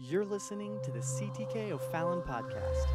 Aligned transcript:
You're 0.00 0.24
listening 0.24 0.78
to 0.84 0.92
the 0.92 1.00
CTK 1.00 1.72
O'Fallon 1.72 2.22
podcast. 2.22 2.86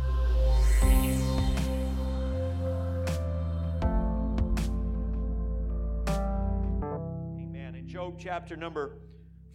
Amen. 7.38 7.76
In 7.76 7.86
Job 7.90 8.16
chapter 8.18 8.56
number 8.56 9.00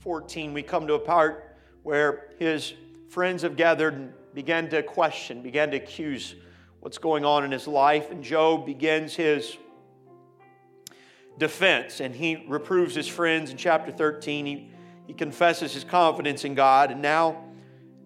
14, 0.00 0.52
we 0.52 0.62
come 0.62 0.86
to 0.88 0.92
a 0.92 0.98
part 0.98 1.56
where 1.84 2.32
his 2.38 2.74
friends 3.08 3.40
have 3.40 3.56
gathered 3.56 3.94
and 3.94 4.12
began 4.34 4.68
to 4.68 4.82
question, 4.82 5.40
began 5.40 5.70
to 5.70 5.78
accuse 5.78 6.34
what's 6.80 6.98
going 6.98 7.24
on 7.24 7.46
in 7.46 7.50
his 7.50 7.66
life. 7.66 8.10
And 8.10 8.22
Job 8.22 8.66
begins 8.66 9.14
his 9.14 9.56
defense 11.38 12.00
and 12.00 12.14
he 12.14 12.44
reproves 12.46 12.94
his 12.94 13.08
friends 13.08 13.50
in 13.50 13.56
chapter 13.56 13.90
13. 13.90 14.44
He, 14.44 14.70
he 15.08 15.14
confesses 15.14 15.72
his 15.72 15.84
confidence 15.84 16.44
in 16.44 16.54
God. 16.54 16.90
And 16.90 17.00
now, 17.00 17.42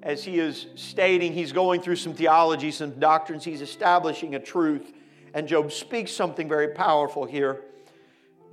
as 0.04 0.22
he 0.22 0.38
is 0.38 0.68
stating, 0.76 1.32
he's 1.32 1.50
going 1.50 1.82
through 1.82 1.96
some 1.96 2.14
theology, 2.14 2.70
some 2.70 2.92
doctrines, 3.00 3.42
he's 3.42 3.60
establishing 3.60 4.36
a 4.36 4.38
truth. 4.38 4.92
And 5.34 5.48
Job 5.48 5.72
speaks 5.72 6.12
something 6.12 6.48
very 6.48 6.68
powerful 6.68 7.24
here. 7.24 7.64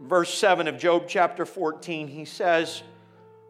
Verse 0.02 0.34
7 0.34 0.68
of 0.68 0.80
Job 0.80 1.04
chapter 1.08 1.46
14, 1.46 2.08
he 2.08 2.26
says, 2.26 2.82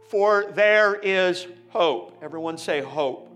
For 0.09 0.51
there 0.53 0.95
is 0.95 1.47
hope. 1.69 2.17
Everyone 2.21 2.57
say 2.57 2.81
hope. 2.81 3.27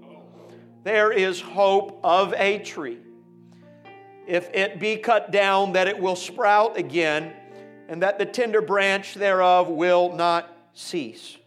There 0.83 1.13
is 1.13 1.39
hope 1.39 2.01
of 2.03 2.33
a 2.33 2.59
tree. 2.59 2.97
If 4.27 4.49
it 4.53 4.81
be 4.81 4.97
cut 4.97 5.31
down, 5.31 5.73
that 5.73 5.87
it 5.87 5.97
will 5.97 6.17
sprout 6.17 6.77
again, 6.77 7.31
and 7.87 8.01
that 8.03 8.19
the 8.19 8.25
tender 8.25 8.61
branch 8.61 9.13
thereof 9.13 9.69
will 9.69 10.13
not 10.13 10.49
cease. 10.73 11.37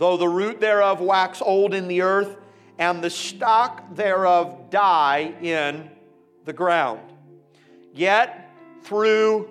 Though 0.00 0.16
the 0.16 0.28
root 0.28 0.60
thereof 0.60 1.02
wax 1.02 1.42
old 1.42 1.74
in 1.74 1.86
the 1.86 2.00
earth, 2.00 2.38
and 2.78 3.04
the 3.04 3.10
stock 3.10 3.94
thereof 3.94 4.70
die 4.70 5.34
in 5.42 5.90
the 6.46 6.54
ground. 6.54 7.12
Yet 7.92 8.50
through 8.82 9.50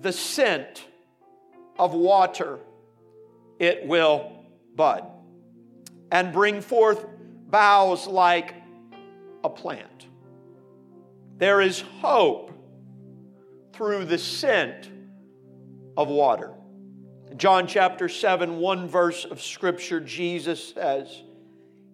the 0.00 0.12
scent 0.12 0.84
of 1.80 1.94
water 1.94 2.60
it 3.58 3.88
will 3.88 4.44
bud 4.76 5.04
and 6.12 6.32
bring 6.32 6.60
forth 6.60 7.04
boughs 7.50 8.06
like 8.06 8.54
a 9.42 9.50
plant. 9.50 10.06
There 11.38 11.60
is 11.60 11.80
hope 11.80 12.52
through 13.72 14.04
the 14.04 14.18
scent 14.18 14.92
of 15.96 16.06
water. 16.06 16.54
John 17.38 17.68
chapter 17.68 18.08
7, 18.08 18.58
one 18.58 18.88
verse 18.88 19.24
of 19.24 19.40
Scripture, 19.40 20.00
Jesus 20.00 20.74
says, 20.74 21.22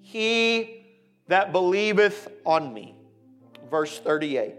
He 0.00 0.86
that 1.28 1.52
believeth 1.52 2.28
on 2.46 2.72
me. 2.72 2.94
Verse 3.70 3.98
38. 3.98 4.54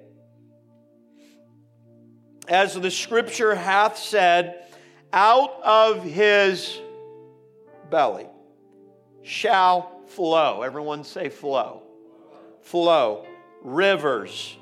As 2.47 2.75
the 2.75 2.92
Scripture 2.92 3.55
hath 3.55 3.97
said, 3.97 4.64
out 5.11 5.59
of 5.64 6.03
his 6.03 6.80
belly 7.89 8.27
shall 9.23 10.02
flow. 10.08 10.61
Everyone 10.61 11.03
say 11.03 11.30
flow. 11.30 11.81
Flow. 12.61 13.25
Rivers 13.64 14.55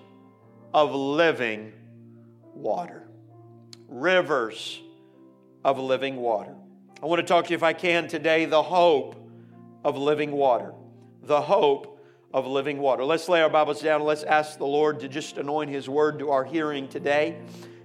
of 0.73 0.93
living 0.93 1.73
water. 2.53 3.08
Rivers 3.89 4.83
of 5.64 5.80
living 5.80 6.17
water. 6.17 6.56
I 7.02 7.06
want 7.06 7.19
to 7.19 7.28
talk 7.28 7.45
to 7.45 7.52
you, 7.52 7.56
if 7.56 7.64
I 7.64 7.73
can, 7.73 8.08
today, 8.08 8.45
the 8.45 8.64
hope 8.64 9.16
of 9.83 9.97
living 9.97 10.31
water. 10.31 10.73
The 11.22 11.42
hope 11.42 12.00
of 12.33 12.47
living 12.47 12.80
water. 12.80 13.05
Let's 13.05 13.30
lay 13.30 13.42
our 13.42 13.50
Bibles 13.50 13.81
down 13.81 13.97
and 13.97 14.05
let's 14.05 14.23
ask 14.23 14.58
the 14.58 14.66
Lord 14.66 15.02
to 15.02 15.08
just 15.08 15.38
anoint 15.38 15.70
His 15.70 15.88
word 15.88 16.20
to 16.20 16.31
our 16.31 16.44
hearing 16.44 16.88
today, 16.88 17.38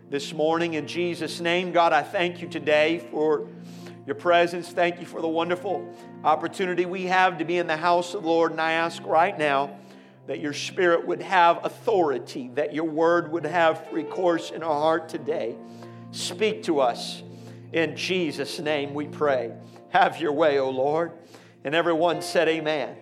this 0.08 0.32
morning. 0.32 0.74
In 0.74 0.86
Jesus' 0.86 1.40
name, 1.40 1.72
God, 1.72 1.92
I 1.92 2.02
thank 2.02 2.40
you 2.40 2.48
today 2.48 3.06
for 3.10 3.48
your 4.06 4.14
presence. 4.14 4.70
Thank 4.70 5.00
you 5.00 5.06
for 5.06 5.20
the 5.20 5.28
wonderful 5.28 5.94
opportunity 6.24 6.86
we 6.86 7.04
have 7.04 7.38
to 7.38 7.44
be 7.44 7.58
in 7.58 7.66
the 7.66 7.76
house 7.76 8.14
of 8.14 8.22
the 8.22 8.28
Lord. 8.28 8.52
And 8.52 8.60
I 8.60 8.72
ask 8.72 9.02
right 9.04 9.38
now 9.38 9.76
that 10.26 10.40
your 10.40 10.54
Spirit 10.54 11.06
would 11.06 11.20
have 11.20 11.64
authority, 11.64 12.50
that 12.54 12.74
your 12.74 12.84
word 12.84 13.30
would 13.32 13.44
have 13.44 13.86
free 13.88 14.04
course 14.04 14.50
in 14.50 14.62
our 14.62 14.80
heart 14.80 15.08
today. 15.08 15.56
Speak 16.10 16.62
to 16.64 16.80
us. 16.80 17.22
In 17.72 17.96
Jesus' 17.96 18.58
name 18.58 18.94
we 18.94 19.06
pray. 19.06 19.52
Have 19.90 20.20
your 20.20 20.32
way, 20.32 20.58
O 20.58 20.70
Lord. 20.70 21.12
And 21.64 21.74
everyone 21.74 22.22
said, 22.22 22.48
Amen. 22.48 22.96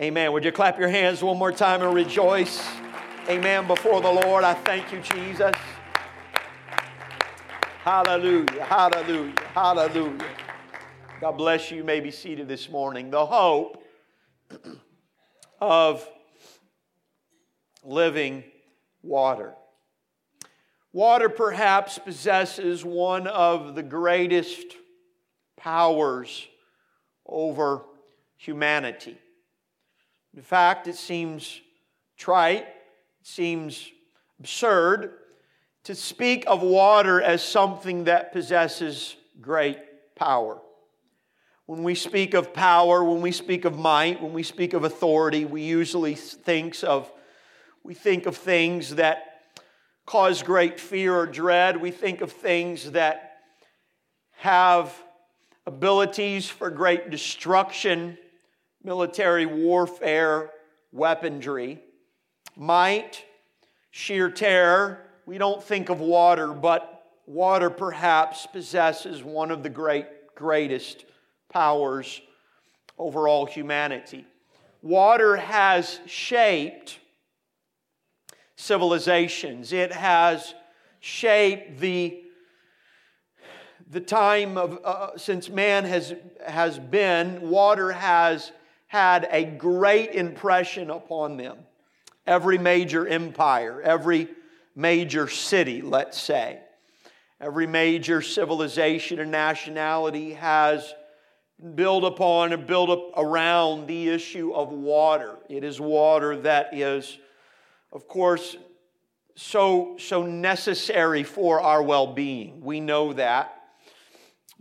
Amen. 0.00 0.32
Would 0.32 0.44
you 0.44 0.52
clap 0.52 0.78
your 0.78 0.88
hands 0.88 1.22
one 1.22 1.38
more 1.38 1.52
time 1.52 1.82
and 1.82 1.94
rejoice? 1.94 2.66
Amen. 3.28 3.66
Before 3.66 4.00
the 4.00 4.10
Lord, 4.10 4.44
I 4.44 4.54
thank 4.54 4.92
you, 4.92 5.00
Jesus. 5.00 5.54
Hallelujah, 7.84 8.64
hallelujah, 8.64 9.34
hallelujah. 9.54 10.28
God 11.20 11.32
bless 11.32 11.70
you. 11.70 11.78
You 11.78 11.84
may 11.84 12.00
be 12.00 12.10
seated 12.10 12.46
this 12.48 12.70
morning. 12.70 13.10
The 13.10 13.26
hope 13.26 13.82
of 15.60 16.08
living 17.84 18.44
water. 19.02 19.54
Water 20.92 21.28
perhaps 21.30 21.98
possesses 21.98 22.84
one 22.84 23.26
of 23.26 23.74
the 23.74 23.82
greatest 23.82 24.76
powers 25.56 26.46
over 27.26 27.82
humanity. 28.36 29.16
In 30.34 30.42
fact, 30.42 30.86
it 30.86 30.96
seems 30.96 31.60
trite, 32.16 32.66
it 32.66 33.26
seems 33.26 33.90
absurd 34.38 35.14
to 35.84 35.94
speak 35.94 36.44
of 36.46 36.62
water 36.62 37.22
as 37.22 37.42
something 37.42 38.04
that 38.04 38.32
possesses 38.32 39.16
great 39.40 39.78
power. 40.14 40.60
When 41.66 41.82
we 41.82 41.94
speak 41.94 42.34
of 42.34 42.52
power, 42.52 43.02
when 43.02 43.22
we 43.22 43.32
speak 43.32 43.64
of 43.64 43.78
might, 43.78 44.22
when 44.22 44.32
we 44.32 44.42
speak 44.42 44.74
of 44.74 44.84
authority, 44.84 45.44
we 45.44 45.62
usually 45.62 46.14
think 46.14 46.76
of 46.84 47.10
we 47.84 47.94
think 47.94 48.26
of 48.26 48.36
things 48.36 48.96
that 48.96 49.31
cause 50.06 50.42
great 50.42 50.80
fear 50.80 51.14
or 51.14 51.26
dread. 51.26 51.80
We 51.80 51.90
think 51.90 52.20
of 52.20 52.32
things 52.32 52.92
that 52.92 53.38
have 54.32 54.92
abilities 55.66 56.48
for 56.48 56.70
great 56.70 57.10
destruction, 57.10 58.18
military 58.82 59.46
warfare, 59.46 60.50
weaponry, 60.90 61.80
might, 62.56 63.24
sheer 63.90 64.30
terror. 64.30 65.06
We 65.26 65.38
don't 65.38 65.62
think 65.62 65.88
of 65.88 66.00
water, 66.00 66.48
but 66.48 67.04
water 67.26 67.70
perhaps 67.70 68.46
possesses 68.46 69.22
one 69.22 69.50
of 69.50 69.62
the 69.62 69.70
great, 69.70 70.34
greatest 70.34 71.04
powers 71.48 72.20
over 72.98 73.28
all 73.28 73.46
humanity. 73.46 74.26
Water 74.82 75.36
has 75.36 76.00
shaped 76.06 76.98
civilizations. 78.62 79.72
It 79.72 79.92
has 79.92 80.54
shaped 81.00 81.80
the, 81.80 82.22
the 83.90 84.00
time 84.00 84.56
of, 84.56 84.78
uh, 84.84 85.18
since 85.18 85.48
man 85.48 85.84
has, 85.84 86.14
has 86.46 86.78
been, 86.78 87.50
water 87.50 87.90
has 87.90 88.52
had 88.86 89.28
a 89.30 89.44
great 89.44 90.12
impression 90.12 90.90
upon 90.90 91.36
them. 91.36 91.58
Every 92.26 92.56
major 92.56 93.06
empire, 93.06 93.82
every 93.82 94.28
major 94.76 95.28
city, 95.28 95.82
let's 95.82 96.20
say, 96.20 96.60
every 97.40 97.66
major 97.66 98.22
civilization 98.22 99.18
and 99.18 99.32
nationality 99.32 100.34
has 100.34 100.94
built 101.74 102.04
upon 102.04 102.52
and 102.52 102.66
built 102.66 102.90
up 102.90 103.10
around 103.16 103.88
the 103.88 104.08
issue 104.08 104.52
of 104.52 104.70
water. 104.70 105.36
It 105.48 105.64
is 105.64 105.80
water 105.80 106.36
that 106.42 106.72
is 106.72 107.18
of 107.92 108.08
course, 108.08 108.56
so, 109.34 109.96
so 109.98 110.26
necessary 110.26 111.22
for 111.22 111.60
our 111.60 111.82
well 111.82 112.06
being. 112.06 112.60
We 112.60 112.80
know 112.80 113.12
that. 113.12 113.58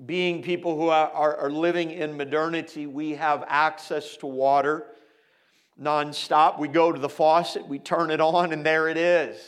Being 0.06 0.42
people 0.42 0.76
who 0.76 0.90
are, 0.90 1.36
are, 1.36 1.52
living 1.52 1.92
in 1.92 2.18
modernity, 2.18 2.88
we 2.88 3.12
have 3.12 3.44
access 3.48 4.18
to 4.18 4.26
water 4.26 4.88
nonstop. 5.80 6.58
We 6.58 6.70
go 6.70 6.92
to 6.92 7.00
the 7.00 7.10
faucet, 7.10 7.68
we 7.68 7.78
turn 7.78 8.10
it 8.10 8.20
on, 8.20 8.52
and 8.52 8.66
there 8.66 8.88
it 8.90 8.98
is. 8.98 9.40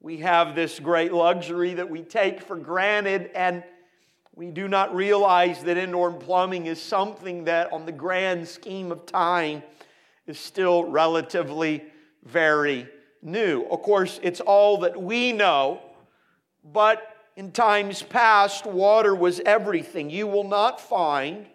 We 0.00 0.18
have 0.18 0.54
this 0.54 0.78
great 0.78 1.12
luxury 1.12 1.74
that 1.74 1.90
we 1.90 2.02
take 2.02 2.40
for 2.40 2.56
granted, 2.56 3.30
and 3.34 3.64
we 4.34 4.52
do 4.52 4.68
not 4.68 4.94
realize 4.94 5.64
that 5.64 5.76
indoor 5.76 6.12
plumbing 6.12 6.66
is 6.66 6.80
something 6.80 7.44
that, 7.44 7.72
on 7.72 7.84
the 7.84 7.92
grand 7.92 8.46
scheme 8.46 8.92
of 8.92 9.06
time, 9.06 9.62
is 10.26 10.38
still 10.38 10.84
relatively 10.84 11.82
very 12.24 12.88
new. 13.22 13.62
Of 13.70 13.82
course, 13.82 14.20
it's 14.22 14.40
all 14.40 14.78
that 14.78 15.00
we 15.00 15.32
know, 15.32 15.80
but 16.64 17.16
in 17.36 17.52
times 17.52 18.02
past, 18.02 18.66
water 18.66 19.14
was 19.14 19.40
everything. 19.40 20.10
You 20.10 20.26
will 20.26 20.48
not 20.48 20.80
find 20.80 21.46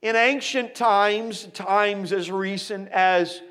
In 0.00 0.14
ancient 0.14 0.76
times, 0.76 1.46
times 1.46 2.12
as 2.12 2.30
recent 2.30 2.88
as 2.90 3.42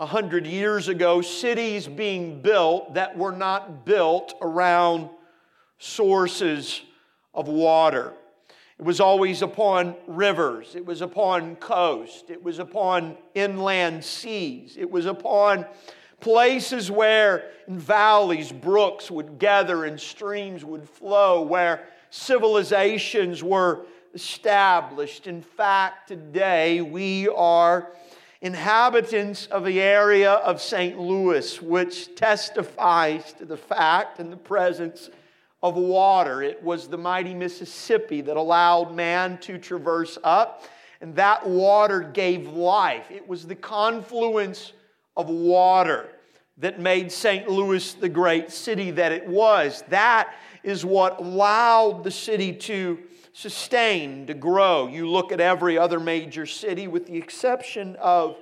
a 0.00 0.06
hundred 0.06 0.46
years 0.46 0.88
ago, 0.88 1.20
cities 1.20 1.86
being 1.86 2.40
built 2.40 2.94
that 2.94 3.16
were 3.16 3.32
not 3.32 3.84
built 3.84 4.34
around 4.40 5.10
sources 5.78 6.80
of 7.34 7.48
water. 7.48 8.14
It 8.78 8.84
was 8.84 9.00
always 9.00 9.42
upon 9.42 9.94
rivers, 10.06 10.74
it 10.74 10.84
was 10.84 11.02
upon 11.02 11.56
coast, 11.56 12.30
it 12.30 12.42
was 12.42 12.58
upon 12.58 13.16
inland 13.34 14.02
seas, 14.02 14.76
it 14.78 14.90
was 14.90 15.04
upon 15.04 15.66
places 16.22 16.90
where 16.90 17.50
in 17.68 17.78
valleys 17.78 18.50
brooks 18.50 19.10
would 19.10 19.38
gather 19.38 19.84
and 19.84 20.00
streams 20.00 20.64
would 20.64 20.88
flow, 20.88 21.42
where 21.42 21.86
civilizations 22.10 23.42
were 23.42 23.84
established. 24.14 25.26
In 25.26 25.42
fact, 25.42 26.08
today 26.08 26.80
we 26.80 27.28
are 27.28 27.92
inhabitants 28.40 29.46
of 29.46 29.64
the 29.64 29.80
area 29.80 30.32
of 30.32 30.60
St. 30.60 30.98
Louis, 30.98 31.60
which 31.60 32.14
testifies 32.14 33.32
to 33.34 33.44
the 33.44 33.56
fact 33.56 34.18
and 34.18 34.32
the 34.32 34.36
presence 34.36 35.10
of 35.62 35.76
water. 35.76 36.42
It 36.42 36.62
was 36.62 36.88
the 36.88 36.98
mighty 36.98 37.34
Mississippi 37.34 38.20
that 38.22 38.36
allowed 38.36 38.94
man 38.94 39.38
to 39.38 39.58
traverse 39.58 40.18
up, 40.22 40.64
and 41.00 41.14
that 41.16 41.46
water 41.46 42.00
gave 42.00 42.46
life. 42.48 43.10
It 43.10 43.26
was 43.26 43.46
the 43.46 43.56
confluence 43.56 44.72
of 45.16 45.28
water 45.28 46.08
that 46.58 46.78
made 46.78 47.10
St. 47.10 47.48
Louis 47.48 47.94
the 47.94 48.08
great 48.08 48.50
city 48.50 48.90
that 48.92 49.12
it 49.12 49.26
was. 49.26 49.82
That 49.88 50.34
is 50.62 50.84
what 50.84 51.18
allowed 51.18 52.04
the 52.04 52.10
city 52.10 52.52
to 52.52 52.98
sustain, 53.32 54.26
to 54.26 54.34
grow. 54.34 54.86
You 54.86 55.08
look 55.08 55.32
at 55.32 55.40
every 55.40 55.78
other 55.78 55.98
major 55.98 56.46
city, 56.46 56.86
with 56.86 57.06
the 57.06 57.16
exception 57.16 57.96
of 57.96 58.36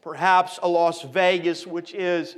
perhaps 0.00 0.58
a 0.62 0.68
Las 0.68 1.02
Vegas, 1.02 1.66
which 1.66 1.94
is 1.94 2.36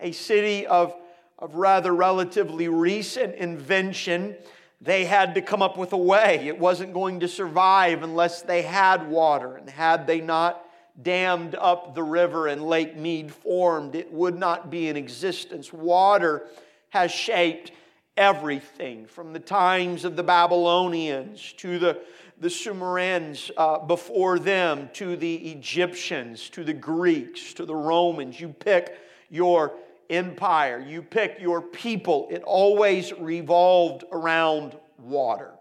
a 0.00 0.12
city 0.12 0.66
of, 0.66 0.94
of 1.38 1.54
rather 1.54 1.94
relatively 1.94 2.68
recent 2.68 3.34
invention. 3.36 4.34
They 4.80 5.04
had 5.04 5.34
to 5.34 5.42
come 5.42 5.62
up 5.62 5.76
with 5.76 5.92
a 5.92 5.98
way. 5.98 6.46
It 6.48 6.58
wasn't 6.58 6.94
going 6.94 7.20
to 7.20 7.28
survive 7.28 8.02
unless 8.02 8.42
they 8.42 8.62
had 8.62 9.08
water. 9.08 9.56
And 9.56 9.68
had 9.68 10.06
they 10.06 10.20
not 10.20 10.64
dammed 11.02 11.54
up 11.54 11.94
the 11.94 12.02
river 12.02 12.46
and 12.46 12.62
Lake 12.62 12.96
Mead 12.96 13.32
formed, 13.32 13.94
it 13.94 14.12
would 14.12 14.38
not 14.38 14.70
be 14.70 14.88
in 14.88 14.96
existence. 14.96 15.72
Water 15.72 16.46
has 16.90 17.10
shaped 17.10 17.72
everything 18.16 19.06
from 19.06 19.32
the 19.32 19.38
times 19.38 20.04
of 20.04 20.16
the 20.16 20.22
Babylonians 20.22 21.54
to 21.58 21.78
the, 21.78 22.00
the 22.38 22.50
Sumerians 22.50 23.50
uh, 23.56 23.78
before 23.78 24.38
them 24.38 24.90
to 24.94 25.16
the 25.16 25.36
Egyptians 25.52 26.50
to 26.50 26.64
the 26.64 26.74
Greeks 26.74 27.54
to 27.54 27.64
the 27.64 27.74
Romans. 27.74 28.40
You 28.40 28.48
pick 28.48 28.98
your 29.30 29.72
empire, 30.10 30.84
you 30.86 31.02
pick 31.02 31.38
your 31.40 31.62
people, 31.62 32.28
it 32.30 32.42
always 32.42 33.12
revolved 33.12 34.04
around 34.10 34.76
water. 34.98 35.52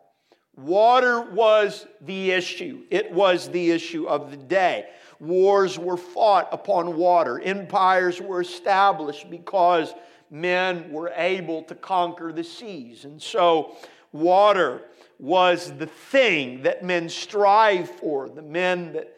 Water 0.57 1.21
was 1.21 1.85
the 2.01 2.31
issue, 2.31 2.83
it 2.89 3.12
was 3.12 3.50
the 3.50 3.71
issue 3.71 4.07
of 4.07 4.31
the 4.31 4.38
day. 4.38 4.88
Wars 5.19 5.77
were 5.77 5.98
fought 5.98 6.48
upon 6.51 6.95
water, 6.95 7.39
empires 7.42 8.21
were 8.21 8.42
established 8.42 9.30
because 9.30 9.94
men 10.31 10.92
were 10.92 11.12
able 11.16 11.63
to 11.63 11.75
conquer 11.75 12.31
the 12.31 12.44
seas. 12.44 13.06
And 13.06 13.21
so, 13.21 13.75
water 14.12 14.83
was 15.19 15.77
the 15.77 15.88
thing 15.88 16.63
that 16.63 16.83
men 16.83 17.10
strive 17.10 17.89
for, 17.89 18.30
the 18.30 18.42
men 18.42 18.94
that 18.94 19.16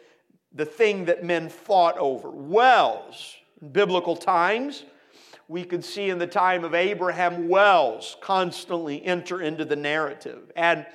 the 0.54 0.66
thing 0.66 1.06
that 1.06 1.24
men 1.24 1.48
fought 1.48 1.96
over. 1.98 2.30
Wells, 2.30 3.36
in 3.60 3.70
biblical 3.70 4.16
times, 4.16 4.84
we 5.48 5.64
could 5.64 5.84
see 5.84 6.10
in 6.10 6.18
the 6.18 6.26
time 6.26 6.64
of 6.64 6.74
Abraham, 6.74 7.48
wells 7.48 8.16
constantly 8.20 9.04
enter 9.04 9.40
into 9.40 9.64
the 9.64 9.76
narrative. 9.76 10.50
And 10.56 10.86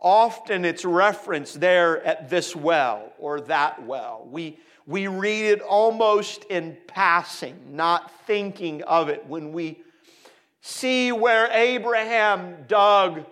often 0.00 0.64
it's 0.64 0.84
referenced 0.84 1.60
there 1.60 2.02
at 2.04 2.30
this 2.30 2.56
well 2.56 3.12
or 3.18 3.40
that 3.42 3.84
well. 3.86 4.26
We 4.30 4.58
we 4.86 5.06
read 5.06 5.44
it 5.44 5.60
almost 5.60 6.44
in 6.44 6.76
passing, 6.88 7.56
not 7.70 8.10
thinking 8.26 8.82
of 8.82 9.08
it 9.08 9.24
when 9.26 9.52
we 9.52 9.78
see 10.62 11.12
where 11.12 11.48
Abraham 11.52 12.64
dug 12.66 13.24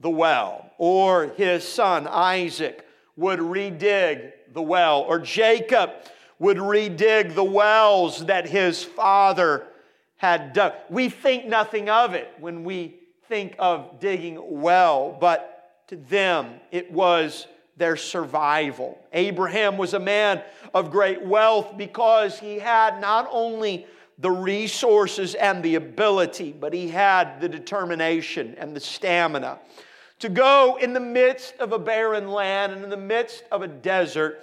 the 0.00 0.08
well, 0.08 0.70
or 0.78 1.26
his 1.36 1.68
son 1.68 2.06
Isaac 2.06 2.86
would 3.16 3.40
redig 3.40 4.32
the 4.52 4.62
well, 4.62 5.02
or 5.02 5.18
Jacob 5.18 5.90
would 6.38 6.56
redig 6.56 7.34
the 7.34 7.44
wells 7.44 8.24
that 8.26 8.48
his 8.48 8.82
father 8.82 9.66
had 10.16 10.52
dug. 10.52 10.72
We 10.88 11.08
think 11.10 11.46
nothing 11.46 11.90
of 11.90 12.14
it 12.14 12.32
when 12.38 12.64
we 12.64 12.96
think 13.28 13.54
of 13.58 14.00
digging 14.00 14.38
well, 14.62 15.16
but 15.20 15.55
to 15.88 15.96
them 15.96 16.60
it 16.70 16.90
was 16.90 17.46
their 17.76 17.96
survival. 17.96 18.98
Abraham 19.12 19.76
was 19.76 19.94
a 19.94 20.00
man 20.00 20.42
of 20.74 20.90
great 20.90 21.22
wealth 21.22 21.76
because 21.76 22.38
he 22.38 22.58
had 22.58 23.00
not 23.00 23.28
only 23.30 23.86
the 24.18 24.30
resources 24.30 25.34
and 25.34 25.62
the 25.62 25.74
ability, 25.74 26.52
but 26.58 26.72
he 26.72 26.88
had 26.88 27.40
the 27.40 27.48
determination 27.48 28.54
and 28.58 28.74
the 28.74 28.80
stamina 28.80 29.58
to 30.18 30.28
go 30.28 30.78
in 30.80 30.92
the 30.92 31.00
midst 31.00 31.54
of 31.58 31.72
a 31.72 31.78
barren 31.78 32.28
land 32.28 32.72
and 32.72 32.82
in 32.82 32.90
the 32.90 32.96
midst 32.96 33.44
of 33.52 33.62
a 33.62 33.68
desert 33.68 34.42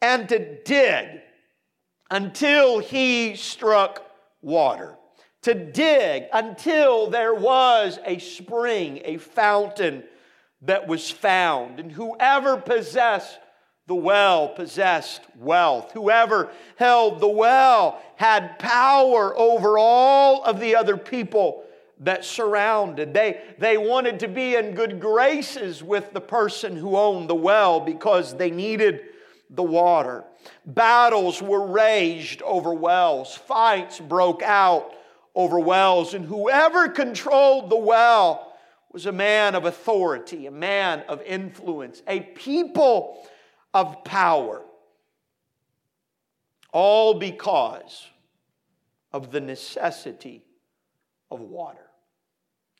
and 0.00 0.28
to 0.28 0.62
dig 0.62 1.20
until 2.10 2.78
he 2.78 3.34
struck 3.34 4.04
water. 4.42 4.96
To 5.42 5.54
dig 5.54 6.24
until 6.32 7.10
there 7.10 7.34
was 7.34 7.98
a 8.04 8.18
spring, 8.18 9.00
a 9.04 9.16
fountain 9.16 10.04
that 10.62 10.86
was 10.86 11.10
found. 11.10 11.80
And 11.80 11.92
whoever 11.92 12.56
possessed 12.56 13.38
the 13.88 13.94
well 13.94 14.48
possessed 14.48 15.22
wealth. 15.38 15.92
Whoever 15.92 16.50
held 16.76 17.20
the 17.20 17.28
well 17.28 18.00
had 18.16 18.58
power 18.58 19.36
over 19.36 19.78
all 19.78 20.44
of 20.44 20.60
the 20.60 20.76
other 20.76 20.98
people 20.98 21.64
that 22.00 22.24
surrounded. 22.24 23.14
They, 23.14 23.40
they 23.58 23.78
wanted 23.78 24.20
to 24.20 24.28
be 24.28 24.54
in 24.54 24.74
good 24.74 25.00
graces 25.00 25.82
with 25.82 26.12
the 26.12 26.20
person 26.20 26.76
who 26.76 26.96
owned 26.96 27.30
the 27.30 27.34
well 27.34 27.80
because 27.80 28.36
they 28.36 28.50
needed 28.50 29.00
the 29.50 29.62
water. 29.62 30.24
Battles 30.66 31.42
were 31.42 31.66
raged 31.66 32.42
over 32.42 32.74
wells, 32.74 33.34
fights 33.34 33.98
broke 33.98 34.42
out 34.42 34.92
over 35.34 35.58
wells, 35.58 36.12
and 36.12 36.26
whoever 36.26 36.88
controlled 36.88 37.70
the 37.70 37.76
well 37.76 38.47
was 38.98 39.06
a 39.06 39.12
man 39.12 39.54
of 39.54 39.64
authority, 39.64 40.48
a 40.48 40.50
man 40.50 41.04
of 41.08 41.22
influence, 41.22 42.02
a 42.08 42.18
people 42.18 43.24
of 43.72 44.02
power. 44.02 44.60
All 46.72 47.14
because 47.14 48.08
of 49.12 49.30
the 49.30 49.40
necessity 49.40 50.42
of 51.30 51.38
water. 51.38 51.86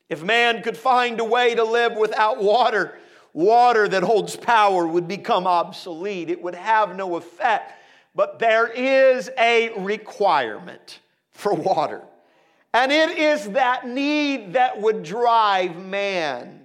If 0.09 0.21
man 0.21 0.61
could 0.61 0.75
find 0.75 1.21
a 1.21 1.23
way 1.23 1.55
to 1.55 1.63
live 1.63 1.95
without 1.95 2.43
water, 2.43 2.99
water 3.31 3.87
that 3.87 4.03
holds 4.03 4.35
power 4.35 4.85
would 4.85 5.07
become 5.07 5.47
obsolete. 5.47 6.29
It 6.29 6.41
would 6.41 6.55
have 6.55 6.97
no 6.97 7.15
effect. 7.15 7.81
But 8.13 8.39
there 8.39 8.67
is 8.67 9.31
a 9.37 9.69
requirement 9.79 10.99
for 11.31 11.53
water. 11.53 12.01
And 12.73 12.91
it 12.91 13.17
is 13.17 13.49
that 13.51 13.87
need 13.87 14.53
that 14.53 14.79
would 14.79 15.03
drive 15.03 15.75
man 15.77 16.59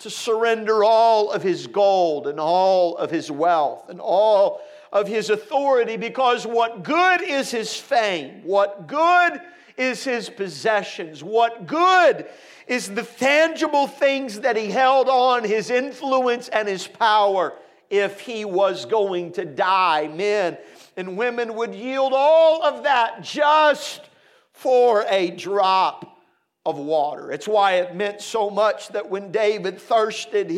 to 0.00 0.10
surrender 0.10 0.84
all 0.84 1.30
of 1.30 1.42
his 1.42 1.66
gold 1.66 2.26
and 2.26 2.38
all 2.38 2.96
of 2.98 3.10
his 3.10 3.30
wealth 3.30 3.88
and 3.88 3.98
all 4.00 4.60
of 4.92 5.08
his 5.08 5.30
authority 5.30 5.96
because 5.96 6.46
what 6.46 6.82
good 6.82 7.22
is 7.22 7.50
his 7.50 7.74
fame? 7.74 8.42
What 8.44 8.86
good 8.86 9.40
is 9.78 10.04
his 10.04 10.28
possessions? 10.28 11.24
What 11.24 11.66
good 11.66 12.26
is 12.66 12.88
the 12.88 13.02
tangible 13.02 13.86
things 13.86 14.40
that 14.40 14.56
he 14.56 14.70
held 14.70 15.08
on, 15.08 15.44
his 15.44 15.70
influence 15.70 16.48
and 16.48 16.68
his 16.68 16.86
power, 16.86 17.54
if 17.88 18.20
he 18.20 18.44
was 18.44 18.84
going 18.84 19.32
to 19.32 19.46
die? 19.46 20.08
Men 20.08 20.58
and 20.96 21.16
women 21.16 21.54
would 21.54 21.74
yield 21.74 22.12
all 22.14 22.62
of 22.62 22.84
that 22.84 23.22
just 23.22 24.02
for 24.56 25.04
a 25.08 25.30
drop 25.30 26.16
of 26.64 26.78
water. 26.78 27.30
It's 27.30 27.46
why 27.46 27.74
it 27.74 27.94
meant 27.94 28.20
so 28.20 28.50
much 28.50 28.88
that 28.88 29.08
when 29.08 29.30
David 29.30 29.80
thirsted, 29.80 30.50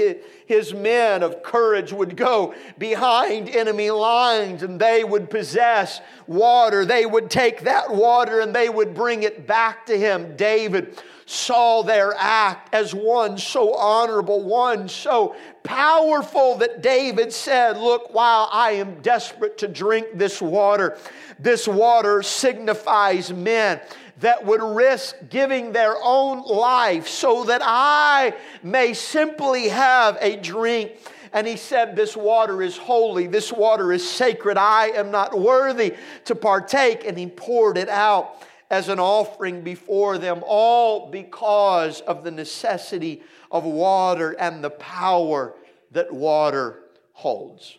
his, 0.47 0.73
men 0.73 1.23
of 1.23 1.43
courage 1.43 1.93
would 1.93 2.17
go 2.17 2.55
behind 2.78 3.49
enemy 3.50 3.90
lines 3.90 4.62
and 4.62 4.81
they 4.81 5.05
would 5.05 5.28
possess 5.28 6.00
water. 6.26 6.87
They 6.87 7.05
would 7.05 7.28
take 7.28 7.62
that 7.62 7.93
water 7.93 8.40
and 8.40 8.55
they 8.55 8.71
would 8.71 8.95
bring 8.95 9.25
it 9.25 9.47
back 9.47 9.85
to 9.87 9.99
him. 9.99 10.37
David 10.37 11.02
saw 11.28 11.82
their 11.82 12.14
act 12.16 12.75
as 12.75 12.94
one 12.94 13.37
so 13.37 13.75
honorable, 13.75 14.42
one 14.42 14.88
so 14.88 15.37
powerful 15.62 16.54
that 16.54 16.80
David 16.80 17.35
said, 17.35 17.76
Look, 17.76 18.14
while 18.14 18.49
I 18.50 18.73
am 18.73 19.02
desperate 19.02 19.58
to 19.58 19.68
drink 19.68 20.06
this 20.14 20.40
water, 20.40 20.97
this 21.38 21.68
water 21.68 22.23
signifies 22.23 23.30
men 23.30 23.78
that 24.20 24.42
would 24.42 24.62
risk 24.62 25.16
giving 25.28 25.70
their 25.70 25.97
own 26.02 26.42
life 26.44 27.06
so 27.06 27.44
that 27.44 27.61
I 27.62 28.35
may 28.62 28.94
simply 28.94 29.68
have 29.68 30.16
a 30.23 30.37
drink. 30.37 30.92
And 31.35 31.47
he 31.47 31.58
said, 31.58 31.94
This 31.94 32.16
water 32.16 32.62
is 32.62 32.78
holy, 32.78 33.26
this 33.26 33.52
water 33.52 33.92
is 33.92 34.08
sacred. 34.08 34.56
I 34.56 34.87
am 34.94 35.11
not 35.11 35.38
worthy 35.38 35.94
to 36.25 36.35
partake. 36.35 37.04
And 37.04 37.18
he 37.18 37.26
poured 37.26 37.76
it 37.76 37.90
out 37.90 38.42
as 38.71 38.89
an 38.89 39.01
offering 39.01 39.63
before 39.63 40.19
them, 40.19 40.43
all 40.47 41.11
because 41.11 42.01
of 42.03 42.25
the 42.25 42.31
necessity 42.31 43.23
of 43.51 43.65
water 43.65 44.33
and 44.33 44.63
the 44.63 44.71
power 44.71 45.55
that 45.91 46.13
water 46.13 46.81
holds. 47.13 47.79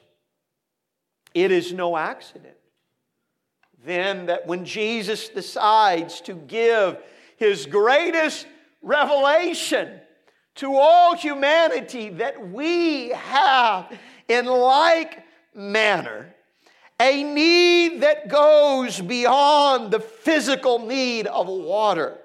It 1.34 1.52
is 1.52 1.72
no 1.74 1.96
accident 1.96 2.56
then 3.84 4.26
that 4.26 4.46
when 4.46 4.66
Jesus 4.66 5.30
decides 5.30 6.22
to 6.22 6.34
give 6.34 6.98
his 7.38 7.66
greatest 7.66 8.46
revelation 8.82 10.00
to 10.56 10.76
all 10.76 11.16
humanity, 11.16 12.10
that 12.10 12.50
we 12.50 13.10
have 13.10 13.92
in 14.28 14.46
like 14.46 15.24
manner 15.54 16.34
a 17.00 17.24
need 17.24 18.02
that 18.02 18.28
goes 18.28 19.00
beyond 19.00 19.92
the 19.92 20.00
physical 20.00 20.80
need 20.80 21.28
of 21.28 21.48
water, 21.48 22.18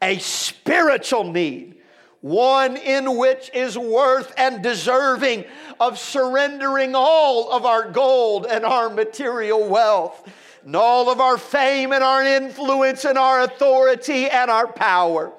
a 0.00 0.18
spiritual 0.18 1.24
need, 1.24 1.76
one 2.20 2.76
in 2.76 3.16
which 3.16 3.50
is 3.52 3.76
worth 3.76 4.32
and 4.38 4.62
deserving 4.62 5.44
of 5.80 5.98
surrendering 5.98 6.94
all 6.94 7.50
of 7.50 7.66
our 7.66 7.90
gold 7.90 8.46
and 8.46 8.64
our 8.64 8.88
material 8.88 9.68
wealth, 9.68 10.26
and 10.64 10.76
all 10.76 11.10
of 11.10 11.20
our 11.20 11.36
fame 11.36 11.92
and 11.92 12.02
our 12.02 12.22
influence 12.22 13.04
and 13.04 13.18
our 13.18 13.42
authority 13.42 14.30
and 14.30 14.50
our 14.50 14.66
power. 14.66 15.32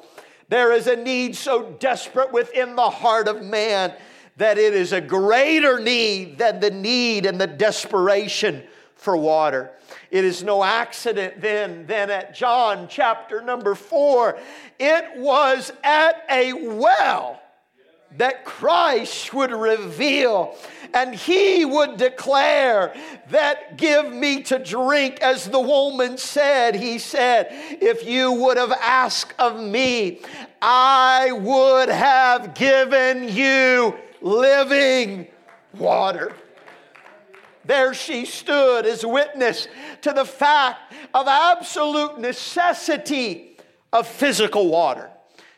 There 0.50 0.74
is 0.74 0.86
a 0.86 0.96
need 0.96 1.36
so 1.36 1.76
desperate 1.80 2.32
within 2.32 2.76
the 2.76 2.90
heart 2.90 3.28
of 3.28 3.42
man 3.42 3.94
that 4.38 4.58
it 4.58 4.74
is 4.74 4.92
a 4.92 5.02
greater 5.02 5.80
need 5.80 6.38
than 6.38 6.60
the 6.60 6.72
need 6.72 7.26
and 7.26 7.40
the 7.40 7.48
desperation 7.48 8.64
for 8.96 9.16
water. 9.16 9.72
It 10.12 10.26
is 10.26 10.44
no 10.44 10.64
accident 10.64 11.42
then, 11.42 11.86
then 11.86 12.10
at 12.10 12.36
John 12.36 12.88
chapter 12.90 13.42
number 13.42 13.76
four, 13.76 14.38
it 14.80 15.18
was 15.18 15.72
at 15.84 16.24
a 16.30 16.54
well 16.54 17.42
that 18.18 18.46
Christ 18.46 19.34
would 19.34 19.52
reveal 19.52 20.56
and 20.94 21.14
he 21.14 21.66
would 21.66 21.98
declare 21.98 22.96
that 23.30 23.78
give 23.78 24.12
me 24.12 24.42
to 24.44 24.60
drink 24.60 25.20
as 25.22 25.50
the 25.50 25.60
woman 25.60 26.18
said 26.18 26.76
he 26.76 26.98
said 26.98 27.48
if 27.50 28.06
you 28.06 28.32
would 28.32 28.58
have 28.58 28.72
asked 28.72 29.34
of 29.38 29.62
me 29.62 30.22
I 30.62 31.32
would 31.34 31.90
have 31.90 32.54
given 32.56 33.28
you 33.28 33.96
living 34.22 35.28
water. 35.78 36.36
There 37.66 37.94
she 37.94 38.26
stood 38.26 38.86
as 38.86 39.06
witness 39.06 39.68
to 40.02 40.12
the 40.12 40.26
fact 40.26 40.94
of 41.14 41.28
absolute 41.28 42.20
necessity 42.20 43.58
of 43.92 44.08
physical 44.08 44.70
water. 44.70 45.10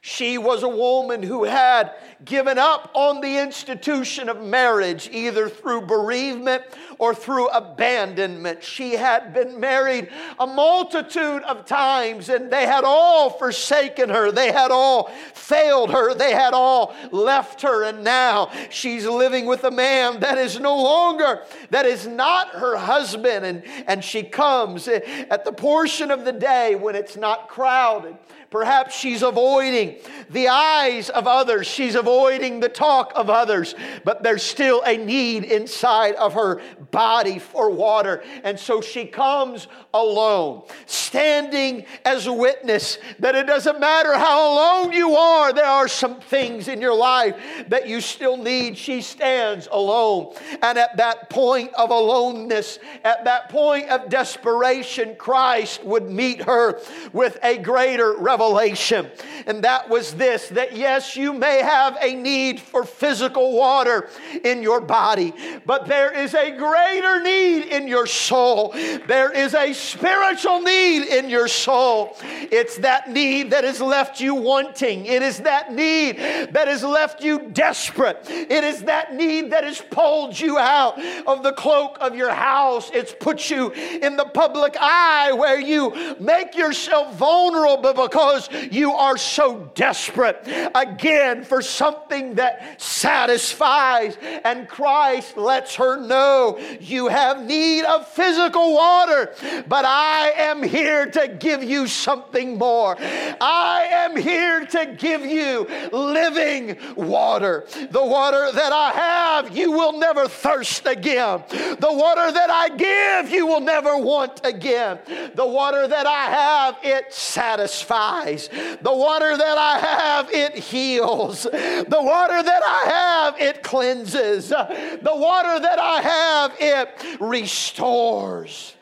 She 0.09 0.37
was 0.37 0.63
a 0.63 0.69
woman 0.69 1.21
who 1.21 1.43
had 1.43 1.91
given 2.23 2.57
up 2.57 2.89
on 2.93 3.19
the 3.19 3.39
institution 3.39 4.29
of 4.29 4.41
marriage, 4.41 5.09
either 5.11 5.49
through 5.49 5.81
bereavement 5.81 6.63
or 6.97 7.13
through 7.13 7.49
abandonment. 7.49 8.63
She 8.63 8.93
had 8.93 9.33
been 9.33 9.59
married 9.59 10.09
a 10.39 10.47
multitude 10.47 11.43
of 11.43 11.65
times, 11.65 12.29
and 12.29 12.49
they 12.49 12.65
had 12.65 12.85
all 12.85 13.31
forsaken 13.31 14.07
her. 14.07 14.31
They 14.31 14.49
had 14.49 14.71
all 14.71 15.11
failed 15.33 15.91
her. 15.91 16.13
They 16.13 16.31
had 16.31 16.53
all 16.53 16.95
left 17.11 17.61
her. 17.63 17.83
And 17.83 18.05
now 18.05 18.49
she's 18.69 19.05
living 19.05 19.45
with 19.45 19.65
a 19.65 19.71
man 19.71 20.21
that 20.21 20.37
is 20.37 20.57
no 20.57 20.81
longer, 20.81 21.43
that 21.71 21.85
is 21.85 22.07
not 22.07 22.47
her 22.51 22.77
husband. 22.77 23.45
And, 23.45 23.61
and 23.87 24.01
she 24.01 24.23
comes 24.23 24.87
at 24.87 25.43
the 25.43 25.51
portion 25.51 26.11
of 26.11 26.23
the 26.23 26.31
day 26.31 26.75
when 26.75 26.95
it's 26.95 27.17
not 27.17 27.49
crowded 27.49 28.15
Perhaps 28.49 28.95
she's 28.95 29.23
avoiding 29.23 29.97
the 30.29 30.47
eyes 30.47 31.09
of 31.09 31.27
others. 31.27 31.67
She's 31.67 31.95
avoiding 31.95 32.61
the 32.61 32.69
talk 32.69 33.11
of 33.15 33.29
others. 33.29 33.75
But 34.05 34.23
there's 34.23 34.43
still 34.43 34.81
a 34.85 34.95
need 34.95 35.43
inside 35.43 36.15
of 36.15 36.33
her 36.33 36.61
body 36.91 37.39
for 37.39 37.69
water. 37.69 38.23
And 38.43 38.57
so 38.57 38.79
she 38.79 39.05
comes 39.05 39.67
alone, 39.93 40.63
standing 40.85 41.85
as 42.05 42.27
a 42.27 42.33
witness 42.33 42.99
that 43.19 43.35
it 43.35 43.47
doesn't 43.47 43.79
matter 43.79 44.13
how 44.17 44.53
alone 44.53 44.93
you 44.93 45.15
are, 45.15 45.51
there 45.51 45.65
are 45.65 45.87
some 45.87 46.21
things 46.21 46.69
in 46.69 46.79
your 46.79 46.95
life 46.95 47.35
that 47.67 47.87
you 47.87 47.99
still 47.99 48.37
need. 48.37 48.77
She 48.77 49.01
stands 49.01 49.67
alone. 49.71 50.33
And 50.61 50.77
at 50.77 50.95
that 50.97 51.29
point 51.29 51.73
of 51.73 51.89
aloneness, 51.89 52.79
at 53.03 53.25
that 53.25 53.49
point 53.49 53.89
of 53.89 54.09
desperation, 54.09 55.15
Christ 55.15 55.83
would 55.83 56.09
meet 56.09 56.41
her 56.43 56.79
with 57.11 57.37
a 57.43 57.57
greater 57.57 58.13
revelation 58.13 58.36
revelation. 58.37 59.09
And 59.47 59.63
that 59.63 59.89
was 59.89 60.13
this 60.13 60.49
that 60.49 60.75
yes, 60.75 61.15
you 61.15 61.33
may 61.33 61.61
have 61.61 61.97
a 62.01 62.13
need 62.13 62.59
for 62.59 62.83
physical 62.83 63.53
water 63.53 64.09
in 64.43 64.61
your 64.61 64.81
body, 64.81 65.33
but 65.65 65.87
there 65.87 66.11
is 66.11 66.33
a 66.33 66.51
greater 66.51 67.21
need 67.21 67.65
in 67.65 67.87
your 67.87 68.05
soul. 68.05 68.71
There 69.07 69.31
is 69.31 69.53
a 69.55 69.73
spiritual 69.73 70.61
need 70.61 71.07
in 71.07 71.29
your 71.29 71.47
soul. 71.47 72.15
It's 72.21 72.77
that 72.77 73.09
need 73.09 73.51
that 73.51 73.63
has 73.63 73.81
left 73.81 74.19
you 74.19 74.35
wanting. 74.35 75.05
It 75.05 75.23
is 75.23 75.39
that 75.39 75.73
need 75.73 76.17
that 76.17 76.67
has 76.67 76.83
left 76.83 77.23
you 77.23 77.49
desperate. 77.49 78.19
It 78.29 78.63
is 78.63 78.83
that 78.83 79.15
need 79.15 79.51
that 79.51 79.63
has 79.63 79.81
pulled 79.81 80.39
you 80.39 80.57
out 80.57 80.99
of 81.25 81.43
the 81.43 81.53
cloak 81.53 81.97
of 82.01 82.15
your 82.15 82.31
house. 82.31 82.91
It's 82.93 83.15
put 83.19 83.49
you 83.49 83.71
in 83.71 84.17
the 84.17 84.25
public 84.25 84.75
eye 84.79 85.31
where 85.31 85.59
you 85.59 86.15
make 86.19 86.55
yourself 86.55 87.15
vulnerable 87.15 87.93
because 87.93 88.26
because 88.27 88.49
you 88.71 88.93
are 88.93 89.17
so 89.17 89.71
desperate 89.75 90.47
again 90.75 91.43
for 91.43 91.61
something 91.61 92.35
that 92.35 92.81
satisfies. 92.81 94.17
And 94.43 94.67
Christ 94.67 95.37
lets 95.37 95.75
her 95.75 95.99
know 95.99 96.57
you 96.79 97.07
have 97.07 97.45
need 97.45 97.83
of 97.85 98.07
physical 98.07 98.73
water, 98.73 99.33
but 99.67 99.85
I 99.85 100.31
am 100.35 100.63
here 100.63 101.05
to 101.11 101.27
give 101.27 101.63
you 101.63 101.87
something 101.87 102.57
more. 102.57 102.97
I 102.99 103.87
am 103.91 104.15
here 104.15 104.65
to 104.65 104.95
give 104.97 105.25
you 105.25 105.67
living 105.91 106.77
water. 106.95 107.65
The 107.91 108.05
water 108.05 108.51
that 108.51 108.73
I 108.73 108.91
have, 108.91 109.55
you 109.55 109.71
will 109.71 109.97
never 109.97 110.27
thirst 110.27 110.85
again. 110.85 111.43
The 111.49 111.91
water 111.91 112.31
that 112.31 112.49
I 112.49 112.69
give, 112.69 113.33
you 113.33 113.47
will 113.47 113.61
never 113.61 113.97
want 113.97 114.41
again. 114.43 114.99
The 115.35 115.45
water 115.45 115.87
that 115.87 116.05
I 116.05 116.25
have, 116.25 116.77
it 116.83 117.13
satisfies. 117.13 118.16
The 118.25 118.93
water 118.93 119.35
that 119.37 119.57
I 119.57 119.79
have, 119.79 120.31
it 120.31 120.55
heals. 120.55 121.43
The 121.43 121.87
water 121.89 122.43
that 122.43 122.63
I 122.63 122.89
have, 122.89 123.41
it 123.41 123.63
cleanses. 123.63 124.49
The 124.49 124.99
water 125.03 125.59
that 125.59 125.79
I 125.79 126.01
have, 126.01 126.55
it 126.59 127.19
restores. 127.19 128.75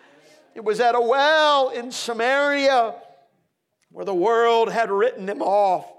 It 0.54 0.64
was 0.64 0.80
at 0.80 0.96
a 0.96 1.02
well 1.02 1.70
in 1.70 1.92
Samaria 1.92 2.96
where 3.92 4.06
the 4.06 4.14
world 4.14 4.72
had 4.72 4.90
written 4.92 5.26
them 5.26 5.42
off 5.42 5.92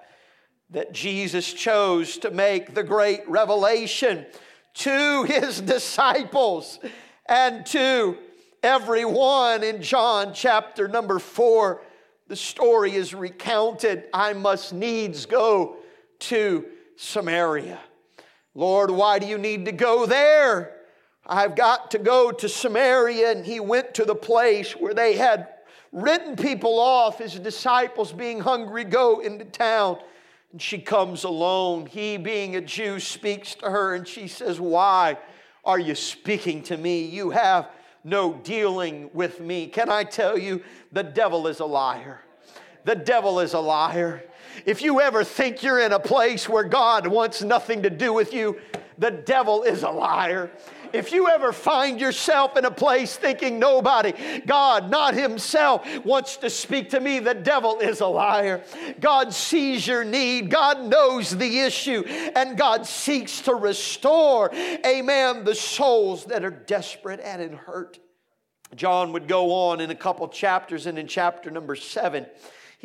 that 0.70 0.92
Jesus 0.92 1.52
chose 1.52 2.18
to 2.18 2.30
make 2.30 2.74
the 2.74 2.82
great 2.82 3.28
revelation 3.28 4.26
to 4.74 5.24
his 5.24 5.60
disciples 5.62 6.78
and 7.26 7.64
to 7.66 8.16
everyone 8.62 9.62
in 9.62 9.80
John 9.82 10.32
chapter 10.34 10.88
number 10.88 11.18
4 11.18 11.80
the 12.28 12.36
story 12.36 12.94
is 12.94 13.14
recounted, 13.14 14.04
I 14.12 14.32
must 14.32 14.72
needs 14.72 15.26
go 15.26 15.76
to 16.20 16.64
Samaria. 16.96 17.78
Lord, 18.54 18.90
why 18.90 19.18
do 19.18 19.26
you 19.26 19.38
need 19.38 19.66
to 19.66 19.72
go 19.72 20.06
there? 20.06 20.76
I've 21.26 21.54
got 21.54 21.90
to 21.92 21.98
go 21.98 22.32
to 22.32 22.48
Samaria. 22.48 23.32
And 23.32 23.44
he 23.44 23.60
went 23.60 23.94
to 23.94 24.04
the 24.04 24.14
place 24.14 24.72
where 24.72 24.94
they 24.94 25.16
had 25.16 25.48
written 25.92 26.36
people 26.36 26.80
off, 26.80 27.18
his 27.18 27.38
disciples 27.38 28.12
being 28.12 28.40
hungry, 28.40 28.84
go 28.84 29.20
into 29.20 29.44
town. 29.44 29.98
And 30.52 30.62
she 30.62 30.78
comes 30.78 31.24
alone. 31.24 31.86
He, 31.86 32.16
being 32.16 32.56
a 32.56 32.60
Jew, 32.60 32.98
speaks 32.98 33.54
to 33.56 33.70
her 33.70 33.94
and 33.94 34.06
she 34.06 34.26
says, 34.26 34.58
Why 34.58 35.18
are 35.64 35.78
you 35.78 35.94
speaking 35.94 36.62
to 36.64 36.76
me? 36.76 37.04
You 37.04 37.30
have 37.30 37.68
no 38.06 38.34
dealing 38.34 39.10
with 39.12 39.40
me. 39.40 39.66
Can 39.66 39.90
I 39.90 40.04
tell 40.04 40.38
you, 40.38 40.62
the 40.92 41.02
devil 41.02 41.48
is 41.48 41.58
a 41.60 41.66
liar. 41.66 42.20
the 42.84 42.94
devil 42.94 43.40
is 43.40 43.52
a 43.52 43.58
liar. 43.58 44.22
If 44.64 44.80
you 44.80 45.00
ever 45.00 45.24
think 45.24 45.64
you're 45.64 45.80
in 45.80 45.92
a 45.92 45.98
place 45.98 46.48
where 46.48 46.62
God 46.62 47.08
wants 47.08 47.42
nothing 47.42 47.82
to 47.82 47.90
do 47.90 48.12
with 48.12 48.32
you, 48.32 48.60
the 48.96 49.10
devil 49.10 49.64
is 49.64 49.82
a 49.82 49.90
liar. 49.90 50.52
If 50.92 51.12
you 51.12 51.28
ever 51.28 51.52
find 51.52 52.00
yourself 52.00 52.56
in 52.56 52.64
a 52.64 52.70
place 52.70 53.16
thinking 53.16 53.58
nobody, 53.58 54.12
God, 54.46 54.90
not 54.90 55.14
Himself, 55.14 55.86
wants 56.04 56.36
to 56.38 56.50
speak 56.50 56.90
to 56.90 57.00
me, 57.00 57.18
the 57.18 57.34
devil 57.34 57.78
is 57.78 58.00
a 58.00 58.06
liar. 58.06 58.62
God 59.00 59.32
sees 59.32 59.86
your 59.86 60.04
need, 60.04 60.50
God 60.50 60.84
knows 60.84 61.36
the 61.36 61.60
issue, 61.60 62.02
and 62.34 62.56
God 62.56 62.86
seeks 62.86 63.40
to 63.42 63.54
restore, 63.54 64.50
amen, 64.54 65.44
the 65.44 65.54
souls 65.54 66.24
that 66.26 66.44
are 66.44 66.50
desperate 66.50 67.20
and 67.20 67.42
in 67.42 67.52
hurt. 67.52 67.98
John 68.74 69.12
would 69.12 69.28
go 69.28 69.52
on 69.52 69.80
in 69.80 69.90
a 69.90 69.94
couple 69.94 70.26
chapters, 70.28 70.86
and 70.86 70.98
in 70.98 71.06
chapter 71.06 71.50
number 71.50 71.76
seven, 71.76 72.26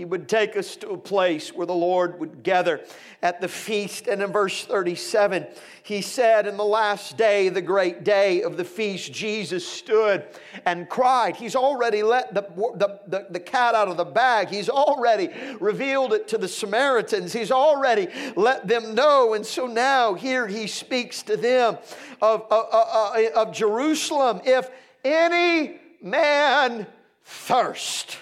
he 0.01 0.05
would 0.05 0.27
take 0.27 0.57
us 0.57 0.77
to 0.77 0.89
a 0.89 0.97
place 0.97 1.53
where 1.53 1.67
the 1.67 1.75
Lord 1.75 2.19
would 2.19 2.41
gather 2.41 2.83
at 3.21 3.39
the 3.39 3.47
feast. 3.47 4.07
And 4.07 4.19
in 4.19 4.31
verse 4.31 4.65
37, 4.65 5.45
he 5.83 6.01
said, 6.01 6.47
In 6.47 6.57
the 6.57 6.65
last 6.65 7.17
day, 7.17 7.49
the 7.49 7.61
great 7.61 8.03
day 8.03 8.41
of 8.41 8.57
the 8.57 8.65
feast, 8.65 9.13
Jesus 9.13 9.63
stood 9.63 10.25
and 10.65 10.89
cried. 10.89 11.35
He's 11.35 11.55
already 11.55 12.01
let 12.01 12.33
the, 12.33 12.41
the, 12.77 12.99
the, 13.05 13.27
the 13.29 13.39
cat 13.39 13.75
out 13.75 13.89
of 13.89 13.97
the 13.97 14.03
bag. 14.03 14.49
He's 14.49 14.69
already 14.69 15.29
revealed 15.59 16.13
it 16.13 16.27
to 16.29 16.39
the 16.39 16.47
Samaritans. 16.47 17.31
He's 17.31 17.51
already 17.51 18.07
let 18.35 18.67
them 18.67 18.95
know. 18.95 19.35
And 19.35 19.45
so 19.45 19.67
now 19.67 20.15
here 20.15 20.47
he 20.47 20.65
speaks 20.65 21.21
to 21.21 21.37
them 21.37 21.77
of, 22.23 22.47
of, 22.49 22.65
of, 22.73 23.25
of 23.35 23.53
Jerusalem. 23.53 24.41
If 24.45 24.67
any 25.05 25.79
man 26.01 26.87
thirst, 27.23 28.17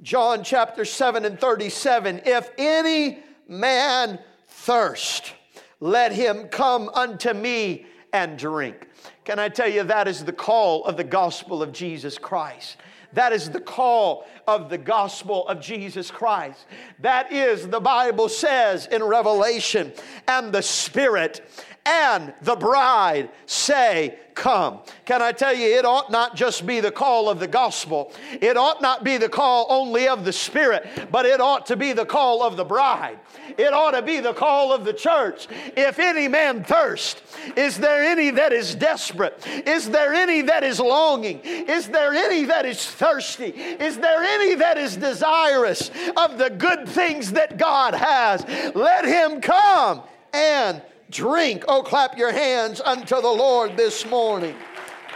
John 0.00 0.44
chapter 0.44 0.84
7 0.84 1.24
and 1.24 1.40
37 1.40 2.22
If 2.24 2.50
any 2.56 3.18
man 3.48 4.18
thirst, 4.46 5.32
let 5.80 6.12
him 6.12 6.48
come 6.48 6.88
unto 6.90 7.32
me 7.32 7.86
and 8.12 8.38
drink. 8.38 8.88
Can 9.24 9.38
I 9.38 9.48
tell 9.48 9.68
you, 9.68 9.82
that 9.84 10.08
is 10.08 10.24
the 10.24 10.32
call 10.32 10.84
of 10.84 10.96
the 10.96 11.04
gospel 11.04 11.62
of 11.62 11.72
Jesus 11.72 12.16
Christ. 12.16 12.76
That 13.12 13.32
is 13.32 13.50
the 13.50 13.60
call 13.60 14.26
of 14.46 14.68
the 14.68 14.78
gospel 14.78 15.48
of 15.48 15.60
Jesus 15.60 16.10
Christ. 16.10 16.66
That 17.00 17.32
is, 17.32 17.66
the 17.66 17.80
Bible 17.80 18.28
says 18.28 18.86
in 18.86 19.02
Revelation, 19.02 19.92
and 20.26 20.52
the 20.52 20.62
Spirit 20.62 21.40
and 21.88 22.34
the 22.42 22.54
bride 22.54 23.30
say, 23.46 24.18
Come. 24.34 24.78
Can 25.04 25.20
I 25.20 25.32
tell 25.32 25.52
you, 25.52 25.66
it 25.66 25.84
ought 25.84 26.12
not 26.12 26.36
just 26.36 26.64
be 26.64 26.78
the 26.78 26.92
call 26.92 27.28
of 27.28 27.40
the 27.40 27.48
gospel, 27.48 28.12
it 28.40 28.56
ought 28.56 28.80
not 28.80 29.02
be 29.02 29.16
the 29.16 29.28
call 29.28 29.66
only 29.68 30.06
of 30.06 30.24
the 30.24 30.32
Spirit, 30.32 31.08
but 31.10 31.26
it 31.26 31.40
ought 31.40 31.66
to 31.66 31.76
be 31.76 31.92
the 31.92 32.06
call 32.06 32.44
of 32.44 32.56
the 32.56 32.64
bride. 32.64 33.18
It 33.56 33.72
ought 33.72 33.92
to 33.92 34.02
be 34.02 34.20
the 34.20 34.34
call 34.34 34.72
of 34.72 34.84
the 34.84 34.92
church. 34.92 35.48
If 35.76 35.98
any 35.98 36.28
man 36.28 36.62
thirst, 36.62 37.20
is 37.56 37.78
there 37.78 38.04
any 38.04 38.30
that 38.30 38.52
is 38.52 38.76
desperate? 38.76 39.44
Is 39.66 39.90
there 39.90 40.14
any 40.14 40.42
that 40.42 40.62
is 40.62 40.78
longing? 40.78 41.40
Is 41.40 41.88
there 41.88 42.14
any 42.14 42.44
that 42.44 42.64
is 42.64 42.86
thirsty? 42.86 43.46
Is 43.46 43.98
there 43.98 44.22
any 44.22 44.54
that 44.54 44.78
is 44.78 44.96
desirous 44.96 45.90
of 46.16 46.38
the 46.38 46.50
good 46.50 46.88
things 46.88 47.32
that 47.32 47.58
God 47.58 47.94
has? 47.94 48.44
Let 48.76 49.04
him 49.04 49.40
come 49.40 50.02
and 50.32 50.80
drink. 51.10 51.64
Oh, 51.68 51.82
clap 51.82 52.16
your 52.16 52.32
hands 52.32 52.80
unto 52.80 53.20
the 53.20 53.28
Lord 53.28 53.76
this 53.76 54.06
morning. 54.06 54.54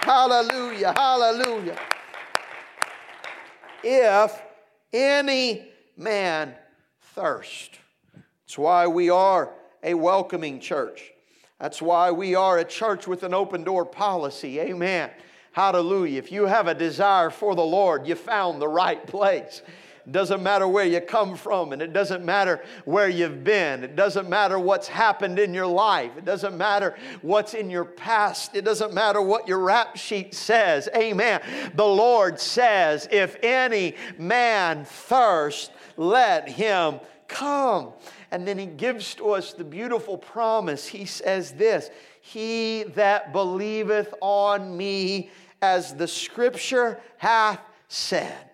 Hallelujah, 0.00 0.92
hallelujah. 0.96 1.78
If 3.82 4.40
any 4.92 5.68
man 5.96 6.54
thirst. 7.14 7.78
That's 8.14 8.58
why 8.58 8.86
we 8.86 9.10
are 9.10 9.50
a 9.82 9.94
welcoming 9.94 10.60
church. 10.60 11.12
That's 11.60 11.80
why 11.80 12.10
we 12.10 12.34
are 12.34 12.58
a 12.58 12.64
church 12.64 13.06
with 13.06 13.22
an 13.22 13.34
open 13.34 13.64
door 13.64 13.84
policy. 13.84 14.60
Amen. 14.60 15.10
Hallelujah. 15.52 16.18
If 16.18 16.32
you 16.32 16.46
have 16.46 16.66
a 16.66 16.74
desire 16.74 17.30
for 17.30 17.54
the 17.54 17.64
Lord, 17.64 18.06
you 18.06 18.14
found 18.14 18.60
the 18.60 18.68
right 18.68 19.06
place. 19.06 19.62
It 20.04 20.10
doesn't 20.10 20.42
matter 20.42 20.66
where 20.66 20.84
you 20.84 21.00
come 21.00 21.36
from, 21.36 21.72
and 21.72 21.80
it 21.80 21.92
doesn't 21.92 22.24
matter 22.24 22.60
where 22.84 23.08
you've 23.08 23.44
been. 23.44 23.84
It 23.84 23.94
doesn't 23.94 24.28
matter 24.28 24.58
what's 24.58 24.88
happened 24.88 25.38
in 25.38 25.54
your 25.54 25.66
life. 25.66 26.10
It 26.16 26.24
doesn't 26.24 26.56
matter 26.56 26.96
what's 27.20 27.54
in 27.54 27.70
your 27.70 27.84
past. 27.84 28.56
It 28.56 28.64
doesn't 28.64 28.92
matter 28.92 29.22
what 29.22 29.46
your 29.46 29.60
rap 29.60 29.96
sheet 29.96 30.34
says. 30.34 30.88
Amen. 30.96 31.40
The 31.76 31.86
Lord 31.86 32.40
says, 32.40 33.06
If 33.12 33.36
any 33.44 33.94
man 34.18 34.84
thirst, 34.84 35.70
let 35.96 36.48
him 36.48 36.98
come. 37.28 37.92
And 38.32 38.46
then 38.46 38.58
he 38.58 38.66
gives 38.66 39.14
to 39.16 39.30
us 39.30 39.52
the 39.52 39.64
beautiful 39.64 40.18
promise. 40.18 40.84
He 40.88 41.04
says 41.04 41.52
this 41.52 41.90
He 42.20 42.84
that 42.94 43.32
believeth 43.32 44.12
on 44.20 44.76
me, 44.76 45.30
as 45.60 45.94
the 45.94 46.08
scripture 46.08 47.00
hath 47.18 47.60
said 47.86 48.51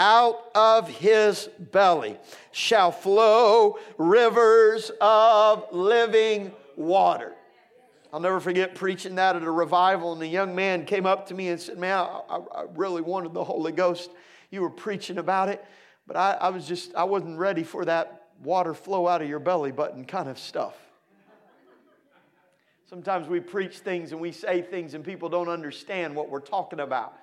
out 0.00 0.50
of 0.54 0.88
his 0.88 1.50
belly 1.58 2.16
shall 2.52 2.90
flow 2.90 3.78
rivers 3.98 4.90
of 4.98 5.66
living 5.72 6.52
water. 6.74 7.34
I'll 8.10 8.18
never 8.18 8.40
forget 8.40 8.74
preaching 8.74 9.16
that 9.16 9.36
at 9.36 9.42
a 9.42 9.50
revival, 9.50 10.14
and 10.14 10.22
a 10.22 10.26
young 10.26 10.54
man 10.54 10.86
came 10.86 11.04
up 11.04 11.26
to 11.26 11.34
me 11.34 11.48
and 11.48 11.60
said, 11.60 11.78
Man, 11.78 11.98
I, 11.98 12.40
I 12.54 12.64
really 12.74 13.02
wanted 13.02 13.34
the 13.34 13.44
Holy 13.44 13.72
Ghost. 13.72 14.10
You 14.50 14.62
were 14.62 14.70
preaching 14.70 15.18
about 15.18 15.50
it, 15.50 15.62
but 16.06 16.16
I, 16.16 16.32
I 16.32 16.48
was 16.48 16.66
just, 16.66 16.94
I 16.94 17.04
wasn't 17.04 17.38
ready 17.38 17.62
for 17.62 17.84
that 17.84 18.28
water 18.42 18.72
flow 18.72 19.06
out 19.06 19.20
of 19.20 19.28
your 19.28 19.38
belly 19.38 19.70
button 19.70 20.06
kind 20.06 20.30
of 20.30 20.38
stuff. 20.38 20.74
Sometimes 22.88 23.28
we 23.28 23.38
preach 23.38 23.78
things 23.78 24.12
and 24.12 24.20
we 24.20 24.32
say 24.32 24.62
things, 24.62 24.94
and 24.94 25.04
people 25.04 25.28
don't 25.28 25.50
understand 25.50 26.16
what 26.16 26.30
we're 26.30 26.40
talking 26.40 26.80
about. 26.80 27.19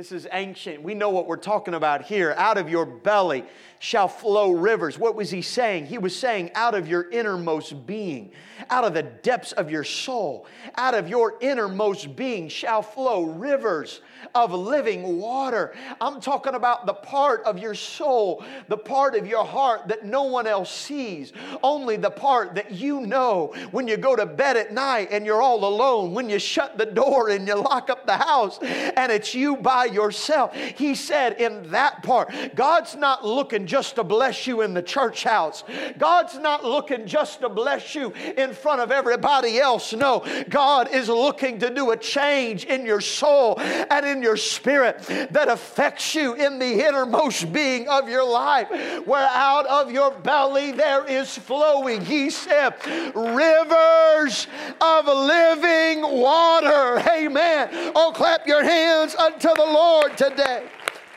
This 0.00 0.12
is 0.12 0.26
ancient. 0.32 0.82
We 0.82 0.94
know 0.94 1.10
what 1.10 1.26
we're 1.26 1.36
talking 1.36 1.74
about 1.74 2.00
here. 2.00 2.34
Out 2.38 2.56
of 2.56 2.70
your 2.70 2.86
belly 2.86 3.44
shall 3.80 4.08
flow 4.08 4.50
rivers. 4.50 4.98
What 4.98 5.14
was 5.14 5.30
he 5.30 5.42
saying? 5.42 5.84
He 5.84 5.98
was 5.98 6.16
saying, 6.16 6.52
out 6.54 6.74
of 6.74 6.88
your 6.88 7.10
innermost 7.10 7.86
being, 7.86 8.32
out 8.70 8.84
of 8.84 8.94
the 8.94 9.02
depths 9.02 9.52
of 9.52 9.70
your 9.70 9.84
soul, 9.84 10.46
out 10.78 10.94
of 10.94 11.10
your 11.10 11.36
innermost 11.42 12.16
being 12.16 12.48
shall 12.48 12.80
flow 12.80 13.24
rivers 13.24 14.00
of 14.34 14.52
living 14.52 15.18
water. 15.18 15.74
I'm 16.00 16.20
talking 16.20 16.54
about 16.54 16.86
the 16.86 16.94
part 16.94 17.42
of 17.44 17.58
your 17.58 17.74
soul, 17.74 18.44
the 18.68 18.76
part 18.76 19.14
of 19.14 19.26
your 19.26 19.44
heart 19.44 19.88
that 19.88 20.04
no 20.04 20.24
one 20.24 20.46
else 20.46 20.72
sees, 20.72 21.32
only 21.62 21.96
the 21.96 22.10
part 22.10 22.54
that 22.54 22.72
you 22.72 23.00
know 23.00 23.54
when 23.70 23.88
you 23.88 23.96
go 23.96 24.16
to 24.16 24.26
bed 24.26 24.56
at 24.56 24.72
night 24.72 25.08
and 25.10 25.26
you're 25.26 25.42
all 25.42 25.64
alone, 25.64 26.14
when 26.14 26.28
you 26.28 26.38
shut 26.38 26.78
the 26.78 26.86
door 26.86 27.30
and 27.30 27.46
you 27.46 27.54
lock 27.54 27.90
up 27.90 28.06
the 28.06 28.16
house 28.16 28.58
and 28.60 29.12
it's 29.12 29.34
you 29.34 29.56
by 29.56 29.84
yourself. 29.84 30.54
He 30.54 30.94
said, 30.94 31.40
in 31.40 31.70
that 31.70 32.02
part, 32.02 32.32
God's 32.54 32.96
not 32.96 33.24
looking 33.24 33.66
just 33.66 33.96
to 33.96 34.04
bless 34.04 34.46
you 34.46 34.62
in 34.62 34.74
the 34.74 34.82
church 34.82 35.24
house. 35.24 35.64
God's 35.98 36.38
not 36.38 36.64
looking 36.64 37.06
just 37.06 37.40
to 37.40 37.48
bless 37.48 37.94
you 37.94 38.12
in 38.36 38.52
front 38.52 38.80
of 38.80 38.90
everybody 38.90 39.58
else. 39.58 39.92
No, 39.92 40.24
God 40.48 40.92
is 40.92 41.08
looking 41.08 41.58
to 41.60 41.70
do 41.72 41.90
a 41.90 41.96
change 41.96 42.64
in 42.64 42.84
your 42.84 43.00
soul 43.00 43.58
and 43.60 44.06
in 44.10 44.22
your 44.22 44.36
spirit 44.36 44.98
that 45.30 45.48
affects 45.48 46.14
you 46.14 46.34
in 46.34 46.58
the 46.58 46.86
innermost 46.86 47.52
being 47.52 47.88
of 47.88 48.08
your 48.08 48.28
life, 48.28 48.68
where 49.06 49.28
out 49.28 49.66
of 49.66 49.90
your 49.90 50.10
belly 50.10 50.72
there 50.72 51.06
is 51.06 51.36
flowing, 51.38 52.04
he 52.04 52.30
said, 52.30 52.74
rivers 53.14 54.46
of 54.80 55.06
living 55.06 56.02
water. 56.02 57.02
Amen. 57.10 57.92
Oh, 57.94 58.12
clap 58.14 58.46
your 58.46 58.62
hands 58.62 59.14
unto 59.14 59.48
the 59.48 59.64
Lord 59.64 60.16
today. 60.16 60.66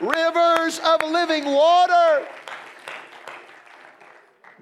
Rivers 0.00 0.80
of 0.80 1.02
living 1.02 1.44
water. 1.44 2.26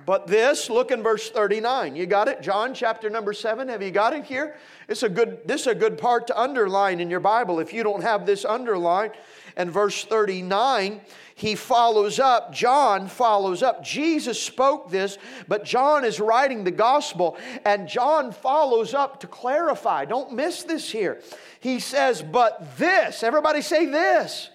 But 0.04 0.26
this, 0.26 0.68
look 0.68 0.90
in 0.90 1.02
verse 1.02 1.30
39. 1.30 1.94
You 1.94 2.06
got 2.06 2.28
it? 2.28 2.42
John 2.42 2.74
chapter 2.74 3.08
number 3.08 3.32
7. 3.32 3.68
Have 3.68 3.82
you 3.82 3.90
got 3.90 4.12
it 4.12 4.24
here? 4.24 4.56
It's 4.88 5.02
a 5.02 5.08
good, 5.08 5.40
this 5.46 5.62
is 5.62 5.66
a 5.68 5.74
good 5.74 5.98
part 5.98 6.26
to 6.28 6.40
underline 6.40 7.00
in 7.00 7.10
your 7.10 7.20
Bible 7.20 7.60
if 7.60 7.72
you 7.72 7.82
don't 7.82 8.02
have 8.02 8.26
this 8.26 8.44
underlined. 8.44 9.12
And 9.56 9.70
verse 9.70 10.04
39, 10.04 11.00
he 11.34 11.54
follows 11.54 12.18
up, 12.18 12.52
John 12.52 13.08
follows 13.08 13.62
up. 13.62 13.84
Jesus 13.84 14.42
spoke 14.42 14.90
this, 14.90 15.18
but 15.46 15.64
John 15.64 16.04
is 16.04 16.20
writing 16.20 16.64
the 16.64 16.70
gospel, 16.70 17.36
and 17.64 17.88
John 17.88 18.32
follows 18.32 18.94
up 18.94 19.20
to 19.20 19.26
clarify. 19.26 20.04
Don't 20.06 20.32
miss 20.32 20.62
this 20.62 20.90
here. 20.90 21.20
He 21.60 21.80
says, 21.80 22.22
But 22.22 22.78
this, 22.78 23.22
everybody 23.22 23.60
say 23.60 23.86
this. 23.86 24.48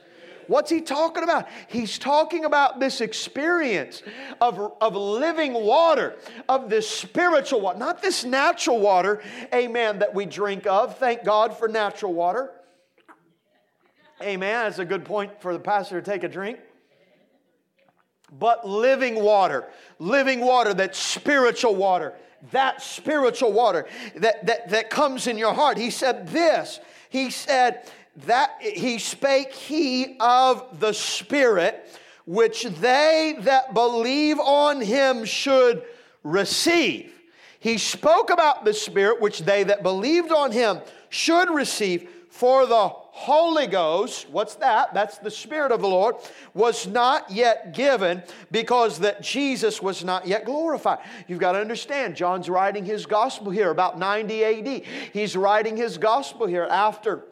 What's 0.48 0.70
he 0.72 0.82
talking 0.82 1.24
about? 1.24 1.48
He's 1.68 2.00
talking 2.00 2.46
about 2.46 2.80
this 2.80 3.02
experience 3.02 4.02
of, 4.42 4.74
of 4.82 4.96
living 4.96 5.54
water, 5.54 6.16
of 6.48 6.70
this 6.70 6.90
spiritual 6.90 7.62
water, 7.62 7.80
not 7.80 8.02
this 8.02 8.24
natural 8.24 8.80
water, 8.80 9.22
amen, 9.54 10.00
that 10.00 10.14
we 10.16 10.26
drink 10.26 10.66
of. 10.66 10.98
Thank 10.98 11.24
God 11.24 11.58
for 11.58 11.68
natural 11.68 12.14
water. 12.14 12.52
Amen. 14.22 14.64
That's 14.64 14.80
a 14.80 14.86
good 14.86 15.06
point 15.06 15.42
for 15.42 15.54
the 15.54 15.60
pastor 15.60 16.02
to 16.02 16.12
take 16.12 16.24
a 16.24 16.30
drink. 16.30 16.58
but 18.32 18.68
living 18.68 19.16
water. 19.16 19.68
Living 20.00 20.42
water, 20.42 20.74
that 20.74 20.96
spiritual 20.96 21.76
water. 21.76 22.14
That 22.52 22.82
spiritual 22.82 23.52
water 23.52 23.88
that, 24.16 24.46
that, 24.46 24.70
that 24.70 24.90
comes 24.90 25.28
in 25.28 25.38
your 25.38 25.54
heart. 25.54 25.78
He 25.78 25.90
said 25.90 26.28
this. 26.28 26.80
He 27.10 27.32
said 27.32 27.90
that 28.26 28.62
he 28.62 28.98
spake 28.98 29.54
he 29.54 30.18
of 30.20 30.80
the 30.80 30.94
Spirit, 30.94 31.88
which 32.26 32.64
they 32.64 33.36
that 33.42 33.74
believe 33.74 34.40
on 34.40 34.82
him 34.82 35.24
should 35.24 35.84
receive. 36.24 37.14
He 37.60 37.78
spoke 37.78 38.30
about 38.30 38.66
the 38.66 38.74
Spirit, 38.74 39.22
which 39.22 39.40
they 39.40 39.64
that 39.64 39.84
believed 39.84 40.32
on 40.32 40.52
him 40.52 40.80
should 41.10 41.50
receive, 41.50 42.10
for 42.30 42.68
the 42.68 42.90
Holy 42.90 43.66
Ghost, 43.66 44.30
what's 44.30 44.54
that? 44.56 44.94
That's 44.94 45.18
the 45.18 45.32
Spirit 45.32 45.72
of 45.72 45.82
the 45.82 45.88
Lord, 45.88 46.18
was 46.54 46.86
not 46.86 47.32
yet 47.32 47.74
given 47.74 48.22
because 48.52 49.00
that 49.00 49.24
Jesus 49.24 49.82
was 49.82 50.04
not 50.04 50.28
yet 50.28 50.46
glorified. 50.46 51.00
You've 51.28 51.40
got 51.40 51.54
to 51.54 51.60
understand, 51.60 52.16
John's 52.16 52.48
writing 52.48 52.86
his 52.86 53.08
gospel 53.08 53.50
here 53.52 53.72
about 53.72 53.98
90 53.98 54.44
AD. 54.44 54.84
He's 55.14 55.36
writing 55.36 55.76
his 55.76 55.98
gospel 55.98 56.46
here 56.46 56.68
after 56.70 57.24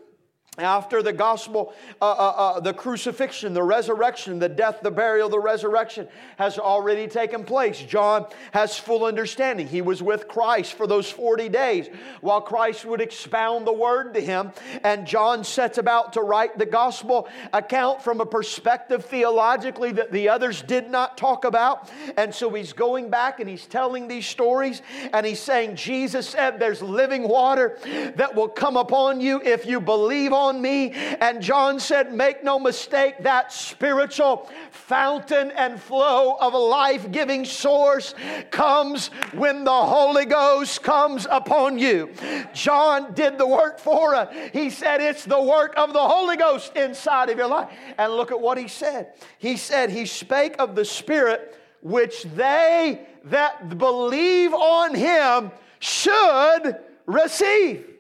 after 0.58 1.04
the 1.04 1.12
gospel, 1.12 1.74
uh, 2.02 2.12
uh, 2.12 2.34
uh, 2.38 2.60
the 2.60 2.74
crucifixion, 2.74 3.54
the 3.54 3.63
resurrection, 3.63 4.39
the 4.39 4.48
death, 4.48 4.80
the 4.82 4.91
burial, 4.91 5.28
the 5.28 5.39
resurrection 5.39 6.08
has 6.38 6.58
already 6.58 7.08
taken 7.08 7.44
place. 7.44 7.80
John 7.82 8.26
has 8.52 8.78
full 8.78 9.04
understanding. 9.04 9.68
He 9.68 9.82
was 9.82 10.02
with 10.02 10.28
Christ 10.28 10.74
for 10.74 10.88
those 10.88 11.10
40 11.12 11.50
days 11.50 11.89
while 12.22 12.39
Christ 12.39 12.86
would 12.86 13.02
expound 13.02 13.68
the 13.68 13.74
word 13.74 14.13
to 14.13 14.22
him. 14.22 14.52
And 14.84 15.06
John 15.06 15.44
sets 15.44 15.78
about 15.78 16.13
to 16.13 16.22
write 16.22 16.58
the 16.58 16.65
gospel 16.65 17.28
account 17.52 18.02
from 18.02 18.22
a 18.22 18.26
perspective 18.26 19.06
theologically 19.06 19.91
that 19.94 20.12
the 20.12 20.30
others 20.30 20.62
did 20.62 20.89
not 20.89 21.18
talk 21.18 21.44
about. 21.44 21.91
And 22.15 22.34
so 22.34 22.50
he's 22.52 22.72
going 22.72 23.10
back 23.10 23.39
and 23.39 23.50
he's 23.50 23.65
telling 23.65 24.08
these 24.08 24.26
stories 24.26 24.82
and 25.12 25.26
he's 25.26 25.41
saying, 25.41 25.76
Jesus 25.76 26.30
said, 26.30 26.60
There's 26.60 26.82
living 26.82 27.28
water 27.28 27.78
that 28.15 28.36
will 28.36 28.48
come 28.48 28.78
upon 28.78 29.20
you 29.20 29.41
if 29.44 29.65
you 29.65 29.82
believe 29.82 30.32
on 30.32 30.44
me. 30.53 30.91
And 30.93 31.41
John 31.41 31.79
said, 31.79 32.13
Make 32.13 32.43
no 32.43 32.60
mistake, 32.60 33.15
that 33.21 33.51
spiritual 33.51 34.49
fountain 34.71 35.51
and 35.51 35.81
flow 35.81 36.38
of 36.39 36.53
a 36.53 36.58
life 36.58 37.12
giving 37.12 37.45
source 37.45 38.13
comes 38.51 39.08
when 39.34 39.63
the 39.63 39.71
Holy 39.71 40.25
Ghost 40.25 40.84
comes 40.84 41.27
upon 41.29 41.79
you. 41.79 42.12
John 42.53 43.13
did 43.13 43.38
the 43.38 43.47
work 43.47 43.79
for 43.79 44.15
us. 44.15 44.34
He 44.53 44.69
said, 44.69 45.01
It's 45.01 45.25
the 45.25 45.41
work 45.41 45.73
of 45.77 45.93
the 45.93 46.08
Holy 46.08 46.38
Ghost 46.38 46.75
inside 46.75 47.29
of 47.29 47.38
your 47.38 47.47
life. 47.47 47.69
And 47.97 48.13
look 48.13 48.31
at 48.31 48.39
what 48.39 48.58
he 48.58 48.67
said. 48.67 49.13
He 49.38 49.58
said, 49.58 49.89
He 49.89 50.05
spake 50.05 50.55
of 50.60 50.75
the 50.75 50.86
Spirit 50.86 51.55
which 51.81 52.23
they 52.36 53.05
that 53.25 53.77
believe 53.77 54.53
on 54.53 54.95
him 54.95 55.51
should 55.79 56.77
receive. 57.05 57.94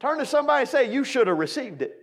Turn 0.00 0.18
to 0.18 0.26
somebody 0.26 0.62
and 0.62 0.68
say, 0.68 0.92
You 0.92 1.04
should 1.04 1.26
have 1.26 1.38
received 1.38 1.82
it. 1.82 1.99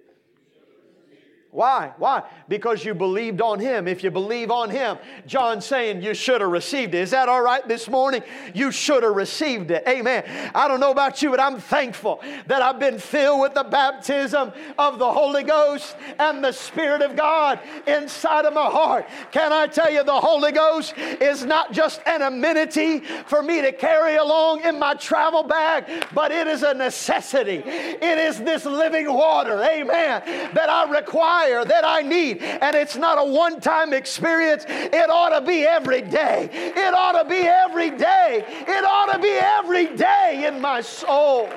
Why? 1.52 1.94
Why? 1.98 2.24
Because 2.50 2.84
you 2.84 2.94
believed 2.94 3.42
on 3.42 3.60
Him. 3.60 3.88
If 3.88 4.04
you 4.04 4.12
believe 4.12 4.52
on 4.52 4.70
Him, 4.70 4.98
John's 5.26 5.66
saying 5.66 6.02
you 6.02 6.14
should 6.14 6.42
have 6.42 6.52
received 6.52 6.94
it. 6.94 7.00
Is 7.00 7.12
that 7.12 7.30
all 7.30 7.42
right 7.42 7.66
this 7.68 7.88
morning? 7.90 8.22
You 8.54 8.70
should 8.70 9.02
have 9.04 9.16
received 9.16 9.72
it. 9.72 9.84
Amen. 9.88 10.24
I 10.54 10.68
don't 10.68 10.82
know 10.82 10.92
about 10.92 11.22
you, 11.22 11.32
but 11.32 11.40
I'm 11.40 11.58
thankful 11.60 12.22
that 12.48 12.62
I've 12.62 12.80
been 12.80 13.00
filled 13.00 13.42
with 13.42 13.54
the 13.54 13.64
baptism 13.64 14.52
of 14.78 15.00
the 15.00 15.12
Holy 15.12 15.44
Ghost 15.44 15.96
and 16.20 16.44
the 16.44 16.52
Spirit 16.52 17.02
of 17.02 17.16
God 17.16 17.60
inside 17.88 18.44
of 18.44 18.54
my 18.54 18.70
heart. 18.70 19.08
Can 19.32 19.54
I 19.54 19.68
tell 19.68 19.92
you, 19.92 20.04
the 20.04 20.20
Holy 20.20 20.52
Ghost 20.52 20.96
is 20.98 21.46
not 21.46 21.72
just 21.72 22.02
an 22.06 22.24
amenity 22.24 23.00
for 23.00 23.42
me 23.42 23.62
to 23.62 23.72
carry 23.72 24.18
along 24.18 24.64
in 24.64 24.78
my 24.78 24.96
travel 24.96 25.44
bag, 25.44 25.86
but 26.14 26.32
it 26.32 26.46
is 26.48 26.64
a 26.64 26.74
necessity. 26.74 27.64
It 27.66 28.18
is 28.18 28.38
this 28.40 28.66
living 28.66 29.12
water, 29.12 29.64
amen, 29.64 30.52
that 30.54 30.70
I 30.70 30.92
require 30.92 31.37
that 31.46 31.84
I 31.86 32.02
need. 32.02 32.42
And 32.42 32.76
it's 32.76 32.96
not 32.96 33.18
a 33.18 33.24
one 33.24 33.60
time 33.60 33.94
experience, 33.94 34.66
it 34.68 35.10
ought 35.10 35.38
to 35.38 35.46
be 35.46 35.64
every 35.64 36.02
day. 36.02 36.50
It 36.52 36.94
ought 36.94 37.22
to 37.22 37.28
be 37.28 37.40
every 37.40 37.92
day. 37.92 38.46
It 38.68 38.84
ought 38.84 39.14
to 39.14 39.20
be 39.20 39.30
every 39.30 39.96
day 39.96 40.46
in 40.48 40.60
my 40.62 40.82
soul, 40.82 41.50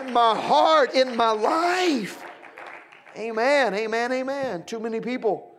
in 0.00 0.12
my 0.12 0.34
heart, 0.34 0.94
in 0.94 1.16
my 1.16 1.30
life. 1.30 2.24
Amen, 3.16 3.74
amen, 3.74 4.12
amen. 4.12 4.64
Too 4.64 4.78
many 4.78 5.00
people 5.00 5.56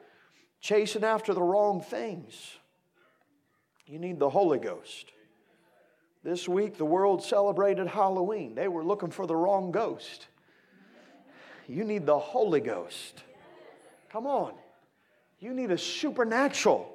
chasing 0.61 1.03
after 1.03 1.33
the 1.33 1.41
wrong 1.41 1.81
things. 1.81 2.57
You 3.85 3.99
need 3.99 4.19
the 4.19 4.29
Holy 4.29 4.59
Ghost. 4.59 5.11
This 6.23 6.47
week, 6.47 6.77
the 6.77 6.85
world 6.85 7.23
celebrated 7.23 7.87
Halloween. 7.87 8.53
They 8.53 8.67
were 8.67 8.83
looking 8.83 9.11
for 9.11 9.25
the 9.25 9.35
wrong 9.35 9.71
ghost. 9.71 10.27
You 11.67 11.83
need 11.83 12.05
the 12.05 12.19
Holy 12.19 12.59
Ghost. 12.59 13.23
Come 14.17 14.25
on. 14.25 14.53
You 15.39 15.53
need 15.53 15.69
a 15.69 15.77
supernatural. 15.77 16.91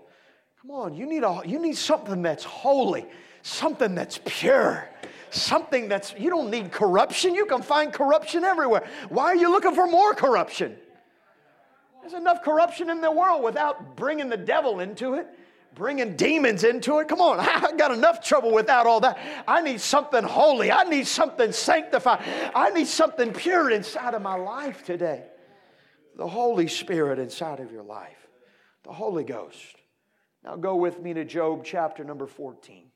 Come 0.60 0.72
on, 0.72 0.92
you 0.96 1.06
need, 1.06 1.22
a, 1.22 1.40
you 1.46 1.60
need 1.60 1.76
something 1.76 2.20
that's 2.20 2.42
holy, 2.42 3.06
something 3.42 3.94
that's 3.94 4.18
pure, 4.24 4.88
something 5.30 5.86
that's, 5.86 6.16
you 6.18 6.30
don't 6.30 6.50
need 6.50 6.72
corruption. 6.72 7.32
You 7.32 7.46
can 7.46 7.62
find 7.62 7.92
corruption 7.92 8.42
everywhere. 8.42 8.88
Why 9.08 9.26
are 9.26 9.36
you 9.36 9.52
looking 9.52 9.72
for 9.72 9.86
more 9.86 10.14
corruption? 10.14 10.74
There's 12.00 12.14
enough 12.14 12.42
corruption 12.42 12.90
in 12.90 13.00
the 13.00 13.12
world 13.12 13.44
without 13.44 13.94
bringing 13.94 14.28
the 14.28 14.36
devil 14.36 14.80
into 14.80 15.14
it, 15.14 15.28
bringing 15.76 16.16
demons 16.16 16.64
into 16.64 16.98
it. 16.98 17.06
Come 17.06 17.20
on, 17.20 17.38
I 17.40 17.70
got 17.76 17.92
enough 17.92 18.20
trouble 18.20 18.50
without 18.52 18.88
all 18.88 18.98
that. 18.98 19.16
I 19.46 19.62
need 19.62 19.80
something 19.80 20.24
holy. 20.24 20.72
I 20.72 20.82
need 20.82 21.06
something 21.06 21.52
sanctified. 21.52 22.20
I 22.52 22.70
need 22.70 22.88
something 22.88 23.32
pure 23.32 23.70
inside 23.70 24.14
of 24.14 24.22
my 24.22 24.34
life 24.34 24.84
today 24.84 25.26
the 26.16 26.28
Holy 26.28 26.68
Spirit 26.68 27.18
inside 27.18 27.60
of 27.60 27.72
your 27.72 27.82
life, 27.82 28.28
the 28.84 28.92
Holy 28.92 29.24
Ghost. 29.24 29.76
Now 30.44 30.56
go 30.56 30.76
with 30.76 31.00
me 31.00 31.14
to 31.14 31.24
Job 31.24 31.64
chapter 31.64 32.04
number 32.04 32.26
14. 32.26 32.88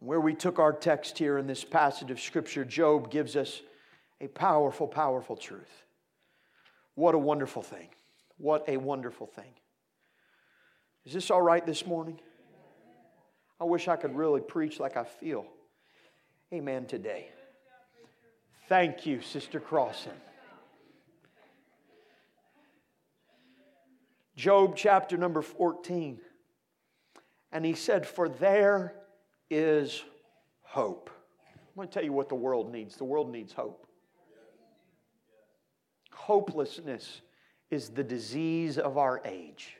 Where 0.00 0.20
we 0.20 0.34
took 0.34 0.58
our 0.58 0.72
text 0.72 1.16
here 1.18 1.38
in 1.38 1.46
this 1.46 1.64
passage 1.64 2.10
of 2.10 2.20
Scripture, 2.20 2.64
Job 2.64 3.10
gives 3.10 3.36
us 3.36 3.62
a 4.20 4.26
powerful, 4.26 4.88
powerful 4.88 5.36
truth. 5.36 5.84
What 6.94 7.14
a 7.14 7.18
wonderful 7.18 7.62
thing. 7.62 7.88
What 8.36 8.68
a 8.68 8.76
wonderful 8.76 9.26
thing. 9.26 9.54
Is 11.04 11.12
this 11.12 11.30
all 11.30 11.42
right 11.42 11.64
this 11.64 11.86
morning? 11.86 12.18
I 13.60 13.64
wish 13.64 13.86
I 13.86 13.96
could 13.96 14.16
really 14.16 14.40
preach 14.40 14.80
like 14.80 14.96
I 14.96 15.04
feel. 15.04 15.46
Amen 16.52 16.86
today. 16.86 17.28
Thank 18.68 19.06
you, 19.06 19.20
Sister 19.20 19.60
Crossan. 19.60 20.12
Job 24.42 24.74
chapter 24.74 25.16
number 25.16 25.40
14. 25.40 26.18
And 27.52 27.64
he 27.64 27.74
said, 27.74 28.04
For 28.04 28.28
there 28.28 28.96
is 29.48 30.02
hope. 30.62 31.10
I'm 31.54 31.76
going 31.76 31.86
to 31.86 31.94
tell 31.94 32.02
you 32.02 32.12
what 32.12 32.28
the 32.28 32.34
world 32.34 32.72
needs. 32.72 32.96
The 32.96 33.04
world 33.04 33.30
needs 33.30 33.52
hope. 33.52 33.86
Hopelessness 36.10 37.20
is 37.70 37.90
the 37.90 38.02
disease 38.02 38.78
of 38.78 38.98
our 38.98 39.22
age. 39.24 39.76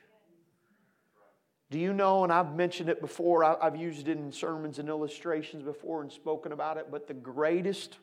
Do 1.69 1.77
you 1.77 1.91
know, 1.91 2.23
and 2.23 2.31
I've 2.31 2.55
mentioned 2.55 2.87
it 2.87 3.01
before, 3.01 3.43
I've 3.43 3.75
used 3.75 4.07
it 4.07 4.17
in 4.17 4.31
sermons 4.31 4.79
and 4.79 4.87
illustrations 4.87 5.63
before 5.63 6.01
and 6.03 6.09
spoken 6.09 6.53
about 6.53 6.77
it, 6.77 6.87
but 6.89 7.05
the 7.09 7.13
greatest, 7.13 7.97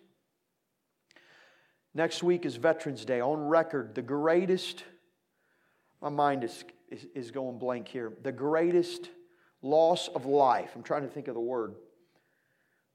next 1.94 2.22
week 2.22 2.44
is 2.44 2.56
Veterans 2.56 3.06
Day, 3.06 3.22
on 3.22 3.48
record, 3.48 3.94
the 3.94 4.02
greatest 4.02 4.84
my 6.00 6.08
mind 6.08 6.44
is, 6.44 6.64
is, 6.88 7.06
is 7.14 7.30
going 7.30 7.58
blank 7.58 7.88
here. 7.88 8.12
The 8.22 8.32
greatest 8.32 9.10
loss 9.62 10.08
of 10.08 10.26
life, 10.26 10.70
I'm 10.74 10.82
trying 10.82 11.02
to 11.02 11.08
think 11.08 11.28
of 11.28 11.34
the 11.34 11.40
word, 11.40 11.74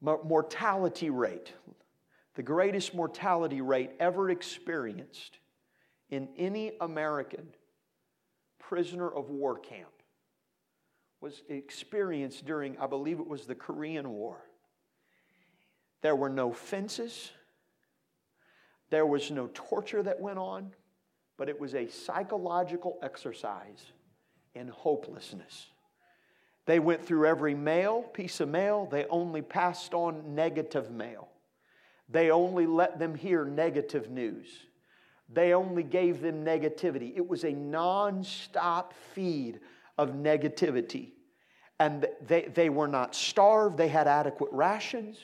mortality 0.02 1.10
rate, 1.10 1.54
the 2.36 2.44
greatest 2.44 2.94
mortality 2.94 3.62
rate 3.62 3.91
ever 4.00 4.30
experienced 4.30 5.39
in 6.10 6.28
any 6.38 6.74
American 6.82 7.48
prisoner 8.60 9.10
of 9.10 9.30
war 9.30 9.58
camp 9.58 9.89
was 11.22 11.44
experienced 11.50 12.46
during, 12.46 12.78
I 12.78 12.88
believe 12.88 13.20
it 13.20 13.28
was 13.28 13.46
the 13.46 13.56
Korean 13.56 14.10
War. 14.10 14.44
There 16.02 16.15
were 16.15 16.30
no 16.30 16.52
fences, 16.52 17.32
there 18.89 19.06
was 19.06 19.32
no 19.32 19.50
torture 19.54 20.04
that 20.04 20.20
went 20.20 20.38
on 20.38 20.72
but 21.38 21.50
it 21.50 21.60
was 21.60 21.76
a 21.76 21.88
psychological 21.88 22.98
exercise 23.02 23.91
in 24.54 24.67
hopelessness. 24.67 25.67
They 26.65 26.80
went 26.80 27.06
through 27.06 27.28
every 27.28 27.54
mail, 27.54 28.02
piece 28.02 28.39
of 28.39 28.50
mail, 28.50 28.88
they 28.89 29.06
only 29.06 29.41
passed 29.41 29.93
on 29.93 30.34
negative 30.34 30.89
mail. 30.91 31.30
They 32.10 32.32
only 32.32 32.65
let 32.65 33.00
them 33.00 33.15
hear 33.15 33.45
negative 33.45 34.10
news. 34.10 34.48
they 35.28 35.54
only 35.54 35.82
gave 35.82 36.21
them 36.21 36.45
negativity. 36.45 37.13
It 37.15 37.28
was 37.28 37.43
a 37.43 37.52
non 37.52 38.24
stop 38.24 38.93
feed 39.13 39.60
of 39.98 40.12
negativity. 40.12 41.13
And 41.80 42.08
they, 42.26 42.43
they 42.54 42.69
were 42.69 42.88
not 42.88 43.15
starved, 43.15 43.76
they 43.78 43.88
had 43.88 44.08
adequate 44.08 44.52
rations, 44.54 45.17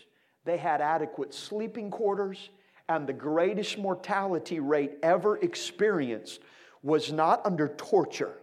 they 0.43 0.57
had 0.57 0.81
adequate 0.81 1.33
sleeping 1.33 1.91
quarters, 1.91 2.49
and 2.95 3.07
the 3.07 3.13
greatest 3.13 3.77
mortality 3.77 4.59
rate 4.59 4.93
ever 5.01 5.37
experienced 5.37 6.41
was 6.83 7.11
not 7.11 7.45
under 7.45 7.69
torture, 7.69 8.33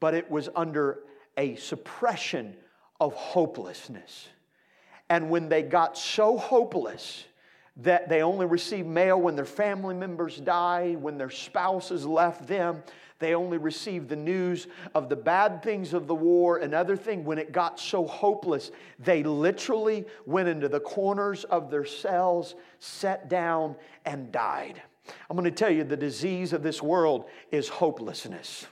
but 0.00 0.14
it 0.14 0.30
was 0.30 0.48
under 0.54 1.00
a 1.36 1.56
suppression 1.56 2.56
of 3.00 3.12
hopelessness. 3.14 4.28
And 5.10 5.30
when 5.30 5.48
they 5.48 5.62
got 5.62 5.98
so 5.98 6.38
hopeless, 6.38 7.24
that 7.78 8.08
they 8.08 8.22
only 8.22 8.46
received 8.46 8.86
mail 8.86 9.20
when 9.20 9.34
their 9.34 9.44
family 9.44 9.94
members 9.94 10.38
died, 10.38 11.02
when 11.02 11.18
their 11.18 11.30
spouses 11.30 12.06
left 12.06 12.46
them. 12.46 12.82
They 13.24 13.34
only 13.34 13.56
received 13.56 14.10
the 14.10 14.16
news 14.16 14.66
of 14.94 15.08
the 15.08 15.16
bad 15.16 15.62
things 15.62 15.94
of 15.94 16.06
the 16.06 16.14
war 16.14 16.58
and 16.58 16.74
other 16.74 16.94
things. 16.94 17.24
When 17.24 17.38
it 17.38 17.52
got 17.52 17.80
so 17.80 18.06
hopeless, 18.06 18.70
they 18.98 19.22
literally 19.22 20.04
went 20.26 20.46
into 20.46 20.68
the 20.68 20.80
corners 20.80 21.44
of 21.44 21.70
their 21.70 21.86
cells, 21.86 22.54
sat 22.80 23.30
down, 23.30 23.76
and 24.04 24.30
died. 24.30 24.82
I'm 25.30 25.38
going 25.38 25.44
to 25.46 25.50
tell 25.50 25.70
you 25.70 25.84
the 25.84 25.96
disease 25.96 26.52
of 26.52 26.62
this 26.62 26.82
world 26.82 27.24
is 27.50 27.66
hopelessness. 27.66 28.66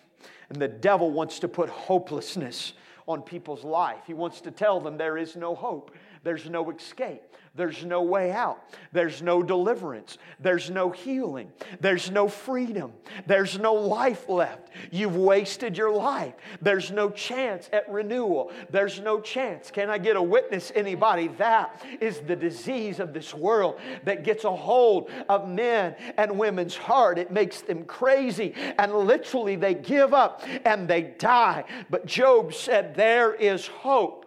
And 0.51 0.61
the 0.61 0.69
devil 0.69 1.11
wants 1.11 1.38
to 1.38 1.49
put 1.49 1.71
hopelessness 1.71 2.75
on 3.09 3.23
people's 3.23 3.65
life. 3.65 4.03
He 4.07 4.12
wants 4.12 4.43
to 4.43 4.51
tell 4.51 4.81
them 4.81 4.99
there 4.99 5.17
is 5.17 5.35
no 5.35 5.55
hope, 5.55 5.93
there's 6.25 6.51
no 6.51 6.71
escape. 6.71 7.23
There's 7.55 7.85
no 7.85 8.01
way 8.01 8.33
out. 8.33 8.65
There's 8.93 9.21
no 9.21 9.43
deliverance. 9.43 10.17
There's 10.41 10.71
no 10.71 10.88
healing. 10.88 11.53
There's 11.81 12.11
no 12.11 12.27
freedom. 12.27 12.95
There's 13.27 13.59
no 13.59 13.75
life 13.75 14.27
left. 14.27 14.71
You've 14.91 15.17
wasted 15.17 15.77
your 15.77 15.93
life. 15.93 16.33
There's 16.62 16.91
no 16.91 17.11
chance 17.11 17.69
at 17.71 17.91
renewal. 17.91 18.53
There's 18.71 19.01
no 19.01 19.21
chance. 19.21 19.71
Can 19.71 19.91
I 19.91 19.99
get 19.99 20.17
a 20.17 20.23
witness, 20.23 20.73
anybody? 20.75 21.29
That 21.29 21.85
is 22.01 22.21
the 22.21 22.37
disease 22.37 23.01
of 23.01 23.12
this 23.12 23.35
world 23.35 23.79
that 24.05 24.25
gets 24.25 24.45
a 24.45 24.57
hold 24.57 25.11
of 25.29 25.47
men 25.47 25.95
and 26.17 26.38
women's 26.38 26.77
heart. 26.77 27.19
It 27.19 27.31
makes 27.31 27.61
them 27.61 27.85
crazy 27.85 28.55
and 28.79 28.95
literally 28.95 29.57
they 29.57 29.75
give 29.75 30.15
up 30.15 30.43
and 30.65 30.88
they 30.88 31.03
die. 31.19 31.65
But 31.91 32.07
Job 32.07 32.55
said, 32.55 32.95
There 32.95 33.35
is 33.35 33.67
hope 33.67 34.25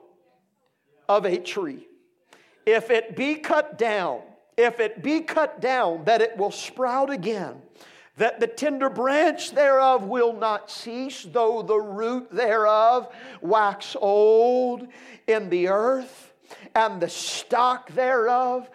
of 1.09 1.25
a 1.25 1.39
tree 1.39 1.87
if 2.65 2.89
it 2.89 3.15
be 3.15 3.35
cut 3.35 3.77
down, 3.77 4.21
if 4.57 4.79
it 4.79 5.03
be 5.03 5.21
cut 5.21 5.61
down, 5.61 6.05
that 6.05 6.21
it 6.21 6.37
will 6.37 6.51
sprout 6.51 7.09
again, 7.09 7.61
that 8.17 8.39
the 8.39 8.47
tender 8.47 8.89
branch 8.89 9.51
thereof 9.51 10.03
will 10.03 10.33
not 10.33 10.71
cease, 10.71 11.23
though 11.23 11.61
the 11.61 11.77
root 11.77 12.31
thereof 12.31 13.13
wax 13.41 13.95
old 13.99 14.87
in 15.27 15.49
the 15.49 15.67
earth, 15.67 16.33
and 16.73 17.01
the 17.01 17.09
stock 17.09 17.91
thereof 17.91 18.69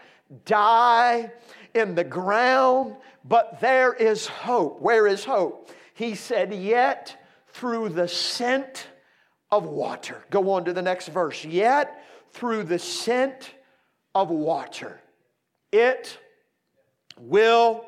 die 0.45 1.33
in 1.75 1.95
the 1.95 2.05
ground. 2.05 2.97
But 3.25 3.61
there 3.61 3.93
is 3.93 4.27
hope. 4.27 4.81
Where 4.81 5.07
is 5.07 5.25
hope? 5.25 5.71
He 5.95 6.15
said, 6.15 6.53
Yet 6.53 7.17
through 7.49 7.91
the 7.91 8.09
scent 8.09 8.87
of 9.51 9.67
water. 9.67 10.25
Go 10.31 10.51
on 10.51 10.65
to 10.65 10.73
the 10.73 10.83
next 10.83 11.09
verse. 11.09 11.45
Yet 11.45 12.05
through 12.33 12.65
the 12.65 12.79
scent 12.79 13.55
of 14.15 14.31
water. 14.31 15.01
It 15.73 16.19
will 17.19 17.85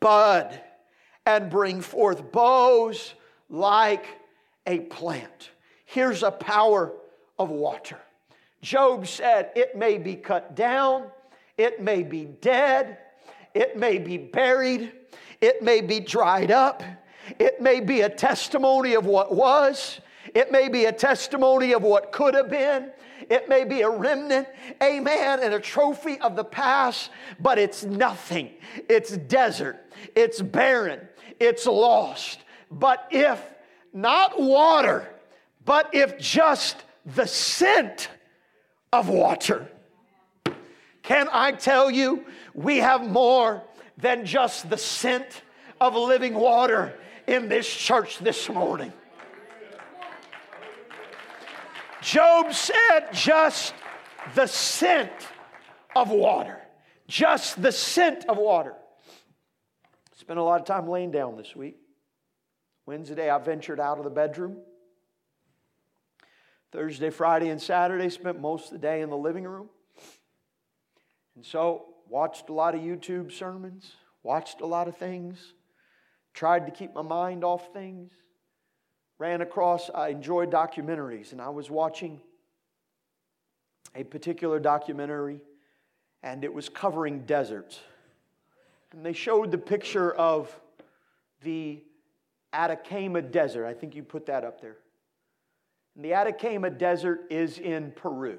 bud 0.00 0.60
and 1.26 1.50
bring 1.50 1.80
forth 1.80 2.32
boughs 2.32 3.14
like 3.50 4.06
a 4.66 4.80
plant. 4.80 5.50
Here's 5.84 6.22
a 6.22 6.30
power 6.30 6.92
of 7.38 7.50
water. 7.50 7.98
Job 8.60 9.06
said, 9.06 9.50
It 9.54 9.76
may 9.76 9.98
be 9.98 10.16
cut 10.16 10.54
down, 10.54 11.06
it 11.56 11.80
may 11.80 12.02
be 12.02 12.24
dead, 12.24 12.98
it 13.54 13.76
may 13.76 13.98
be 13.98 14.18
buried, 14.18 14.92
it 15.40 15.62
may 15.62 15.80
be 15.80 16.00
dried 16.00 16.50
up, 16.50 16.82
it 17.38 17.60
may 17.60 17.80
be 17.80 18.00
a 18.00 18.08
testimony 18.08 18.94
of 18.94 19.06
what 19.06 19.34
was, 19.34 20.00
it 20.34 20.50
may 20.50 20.68
be 20.68 20.86
a 20.86 20.92
testimony 20.92 21.72
of 21.72 21.82
what 21.82 22.12
could 22.12 22.34
have 22.34 22.50
been, 22.50 22.90
it 23.30 23.48
may 23.48 23.64
be 23.64 23.82
a 23.82 23.90
remnant, 23.90 24.48
amen, 24.82 25.40
and 25.42 25.54
a 25.54 25.60
trophy 25.60 26.18
of 26.20 26.36
the 26.36 26.44
past, 26.44 27.10
but 27.40 27.58
it's 27.58 27.84
nothing. 27.84 28.50
It's 28.88 29.16
desert, 29.16 29.78
it's 30.14 30.40
barren, 30.40 31.00
it's 31.38 31.66
lost. 31.66 32.40
But 32.70 33.06
if 33.10 33.42
not 33.92 34.40
water, 34.40 35.08
but 35.64 35.94
if 35.94 36.18
just 36.18 36.82
the 37.04 37.26
scent 37.26 38.08
of 38.92 39.08
water, 39.08 39.68
can 41.02 41.28
I 41.32 41.52
tell 41.52 41.90
you, 41.90 42.24
we 42.54 42.78
have 42.78 43.06
more 43.06 43.62
than 43.96 44.26
just 44.26 44.68
the 44.68 44.76
scent 44.76 45.42
of 45.80 45.94
living 45.94 46.34
water 46.34 46.94
in 47.26 47.48
this 47.48 47.68
church 47.68 48.18
this 48.18 48.48
morning. 48.48 48.92
Job 52.00 52.52
said, 52.52 53.08
just 53.12 53.74
the 54.34 54.46
scent 54.46 55.10
of 55.96 56.10
water. 56.10 56.60
Just 57.06 57.60
the 57.60 57.72
scent 57.72 58.26
of 58.26 58.36
water. 58.36 58.74
Spent 60.16 60.38
a 60.38 60.42
lot 60.42 60.60
of 60.60 60.66
time 60.66 60.88
laying 60.88 61.10
down 61.10 61.36
this 61.36 61.56
week. 61.56 61.76
Wednesday, 62.86 63.30
I 63.30 63.38
ventured 63.38 63.80
out 63.80 63.98
of 63.98 64.04
the 64.04 64.10
bedroom. 64.10 64.58
Thursday, 66.70 67.10
Friday, 67.10 67.48
and 67.48 67.60
Saturday, 67.60 68.10
spent 68.10 68.40
most 68.40 68.66
of 68.66 68.72
the 68.72 68.78
day 68.78 69.00
in 69.00 69.10
the 69.10 69.16
living 69.16 69.44
room. 69.44 69.68
And 71.34 71.44
so, 71.44 71.86
watched 72.08 72.48
a 72.48 72.52
lot 72.52 72.74
of 72.74 72.80
YouTube 72.80 73.32
sermons, 73.32 73.92
watched 74.22 74.60
a 74.60 74.66
lot 74.66 74.88
of 74.88 74.96
things, 74.96 75.54
tried 76.34 76.66
to 76.66 76.72
keep 76.72 76.94
my 76.94 77.02
mind 77.02 77.44
off 77.44 77.72
things 77.72 78.10
ran 79.18 79.40
across, 79.40 79.90
I 79.94 80.08
enjoyed 80.08 80.50
documentaries, 80.50 81.32
and 81.32 81.40
I 81.40 81.48
was 81.48 81.70
watching 81.70 82.20
a 83.94 84.04
particular 84.04 84.60
documentary, 84.60 85.40
and 86.22 86.44
it 86.44 86.52
was 86.52 86.68
covering 86.68 87.20
deserts. 87.20 87.80
And 88.92 89.04
they 89.04 89.12
showed 89.12 89.50
the 89.50 89.58
picture 89.58 90.12
of 90.12 90.54
the 91.42 91.82
Atacama 92.52 93.22
Desert. 93.22 93.66
I 93.66 93.74
think 93.74 93.94
you 93.94 94.02
put 94.02 94.26
that 94.26 94.44
up 94.44 94.60
there. 94.60 94.76
And 95.96 96.04
the 96.04 96.14
Atacama 96.14 96.70
Desert 96.70 97.26
is 97.28 97.58
in 97.58 97.92
Peru. 97.92 98.38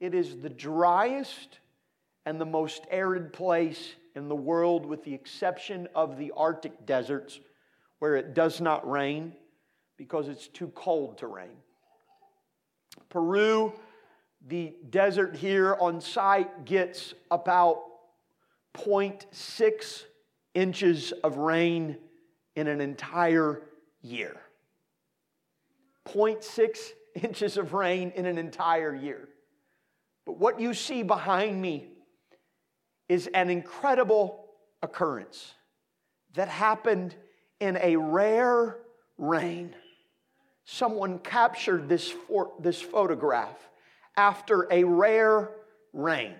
It 0.00 0.14
is 0.14 0.36
the 0.36 0.48
driest 0.48 1.58
and 2.24 2.40
the 2.40 2.46
most 2.46 2.84
arid 2.90 3.32
place 3.32 3.94
in 4.16 4.28
the 4.28 4.34
world, 4.34 4.86
with 4.86 5.04
the 5.04 5.14
exception 5.14 5.86
of 5.94 6.16
the 6.16 6.32
Arctic 6.36 6.86
deserts, 6.86 7.38
where 7.98 8.16
it 8.16 8.34
does 8.34 8.60
not 8.60 8.90
rain 8.90 9.34
because 10.00 10.28
it's 10.28 10.48
too 10.48 10.68
cold 10.68 11.18
to 11.18 11.26
rain. 11.26 11.58
Peru, 13.10 13.70
the 14.48 14.74
desert 14.88 15.36
here 15.36 15.76
on 15.78 16.00
site 16.00 16.64
gets 16.64 17.12
about 17.30 17.82
0.6 18.72 20.04
inches 20.54 21.12
of 21.22 21.36
rain 21.36 21.98
in 22.56 22.66
an 22.66 22.80
entire 22.80 23.60
year. 24.00 24.40
0.6 26.06 26.78
inches 27.22 27.58
of 27.58 27.74
rain 27.74 28.10
in 28.16 28.24
an 28.24 28.38
entire 28.38 28.94
year. 28.94 29.28
But 30.24 30.38
what 30.38 30.58
you 30.58 30.72
see 30.72 31.02
behind 31.02 31.60
me 31.60 31.88
is 33.10 33.26
an 33.34 33.50
incredible 33.50 34.46
occurrence 34.82 35.52
that 36.32 36.48
happened 36.48 37.14
in 37.60 37.76
a 37.82 37.96
rare 37.96 38.78
rain 39.18 39.74
someone 40.64 41.18
captured 41.18 41.88
this, 41.88 42.10
for, 42.10 42.52
this 42.60 42.80
photograph 42.80 43.70
after 44.16 44.66
a 44.70 44.84
rare 44.84 45.50
rain 45.92 46.34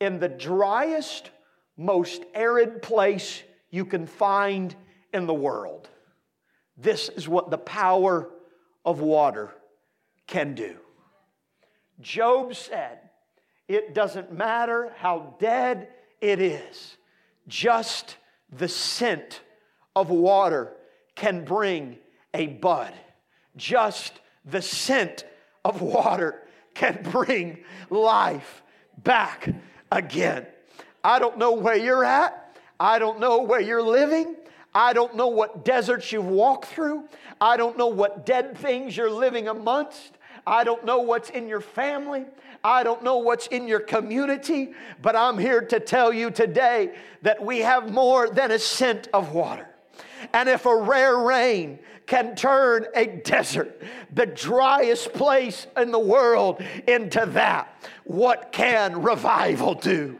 in 0.00 0.18
the 0.18 0.28
driest, 0.28 1.30
most 1.76 2.24
arid 2.34 2.82
place 2.82 3.42
you 3.70 3.84
can 3.84 4.06
find 4.06 4.74
in 5.12 5.26
the 5.26 5.34
world. 5.34 5.88
This 6.76 7.08
is 7.08 7.28
what 7.28 7.50
the 7.50 7.58
power 7.58 8.28
of 8.84 9.00
water 9.00 9.52
can 10.26 10.54
do. 10.54 10.76
Job 12.00 12.54
said, 12.54 12.98
It 13.68 13.94
doesn't 13.94 14.32
matter 14.32 14.92
how 14.96 15.36
dead 15.38 15.88
it 16.20 16.40
is, 16.40 16.96
just 17.46 18.16
the 18.50 18.68
scent 18.68 19.40
of 19.94 20.10
water 20.10 20.72
can 21.14 21.44
bring 21.44 21.98
a 22.34 22.46
bud 22.46 22.92
just 23.56 24.20
the 24.44 24.62
scent 24.62 25.24
of 25.64 25.80
water 25.80 26.42
can 26.74 27.00
bring 27.10 27.58
life 27.90 28.62
back 29.02 29.48
again. 29.90 30.46
I 31.04 31.18
don't 31.18 31.38
know 31.38 31.52
where 31.52 31.76
you're 31.76 32.04
at. 32.04 32.56
I 32.78 32.98
don't 32.98 33.20
know 33.20 33.42
where 33.42 33.60
you're 33.60 33.82
living. 33.82 34.36
I 34.74 34.92
don't 34.92 35.16
know 35.16 35.28
what 35.28 35.64
deserts 35.64 36.12
you've 36.12 36.26
walked 36.26 36.66
through. 36.66 37.08
I 37.40 37.56
don't 37.56 37.76
know 37.76 37.88
what 37.88 38.24
dead 38.24 38.56
things 38.56 38.96
you're 38.96 39.10
living 39.10 39.48
amongst. 39.48 40.16
I 40.46 40.64
don't 40.64 40.84
know 40.84 41.00
what's 41.00 41.30
in 41.30 41.46
your 41.46 41.60
family. 41.60 42.24
I 42.64 42.82
don't 42.82 43.02
know 43.02 43.18
what's 43.18 43.46
in 43.48 43.68
your 43.68 43.80
community. 43.80 44.72
But 45.00 45.14
I'm 45.14 45.38
here 45.38 45.60
to 45.60 45.78
tell 45.78 46.12
you 46.12 46.30
today 46.30 46.94
that 47.22 47.44
we 47.44 47.60
have 47.60 47.92
more 47.92 48.28
than 48.30 48.50
a 48.50 48.58
scent 48.58 49.08
of 49.12 49.32
water. 49.32 49.68
And 50.32 50.48
if 50.48 50.66
a 50.66 50.76
rare 50.76 51.18
rain 51.18 51.78
can 52.06 52.34
turn 52.34 52.86
a 52.94 53.06
desert, 53.06 53.80
the 54.12 54.26
driest 54.26 55.12
place 55.12 55.66
in 55.76 55.90
the 55.90 55.98
world, 55.98 56.62
into 56.86 57.24
that, 57.26 57.88
what 58.04 58.52
can 58.52 59.02
revival 59.02 59.74
do? 59.74 60.18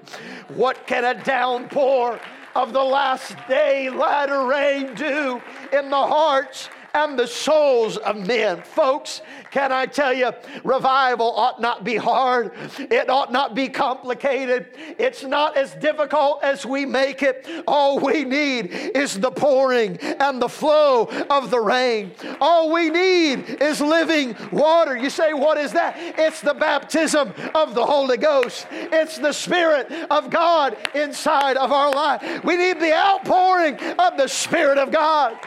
What 0.48 0.86
can 0.86 1.04
a 1.04 1.22
downpour 1.22 2.20
of 2.54 2.72
the 2.72 2.82
last 2.82 3.36
day 3.48 3.90
latter 3.90 4.46
rain 4.46 4.94
do 4.94 5.42
in 5.72 5.90
the 5.90 5.96
hearts 5.96 6.68
and 6.94 7.18
the 7.18 7.26
souls 7.26 7.96
of 7.96 8.26
men. 8.26 8.62
Folks, 8.62 9.22
can 9.50 9.72
I 9.72 9.86
tell 9.86 10.12
you, 10.12 10.32
revival 10.64 11.30
ought 11.36 11.60
not 11.60 11.84
be 11.84 11.96
hard. 11.96 12.52
It 12.78 13.10
ought 13.10 13.32
not 13.32 13.54
be 13.54 13.68
complicated. 13.68 14.66
It's 14.98 15.22
not 15.22 15.56
as 15.56 15.74
difficult 15.74 16.42
as 16.42 16.64
we 16.64 16.86
make 16.86 17.22
it. 17.22 17.46
All 17.66 17.98
we 17.98 18.24
need 18.24 18.66
is 18.94 19.18
the 19.20 19.30
pouring 19.30 19.98
and 19.98 20.40
the 20.40 20.48
flow 20.48 21.04
of 21.30 21.50
the 21.50 21.60
rain. 21.60 22.12
All 22.40 22.72
we 22.72 22.90
need 22.90 23.58
is 23.60 23.80
living 23.80 24.36
water. 24.50 24.96
You 24.96 25.10
say, 25.10 25.32
what 25.32 25.58
is 25.58 25.72
that? 25.72 25.96
It's 26.18 26.40
the 26.40 26.54
baptism 26.54 27.32
of 27.54 27.74
the 27.74 27.84
Holy 27.84 28.16
Ghost, 28.16 28.66
it's 28.70 29.18
the 29.18 29.32
Spirit 29.32 29.90
of 30.10 30.30
God 30.30 30.76
inside 30.94 31.56
of 31.56 31.72
our 31.72 31.92
life. 31.92 32.44
We 32.44 32.56
need 32.56 32.80
the 32.80 32.94
outpouring 32.94 33.78
of 33.98 34.16
the 34.16 34.28
Spirit 34.28 34.78
of 34.78 34.90
God. 34.90 35.38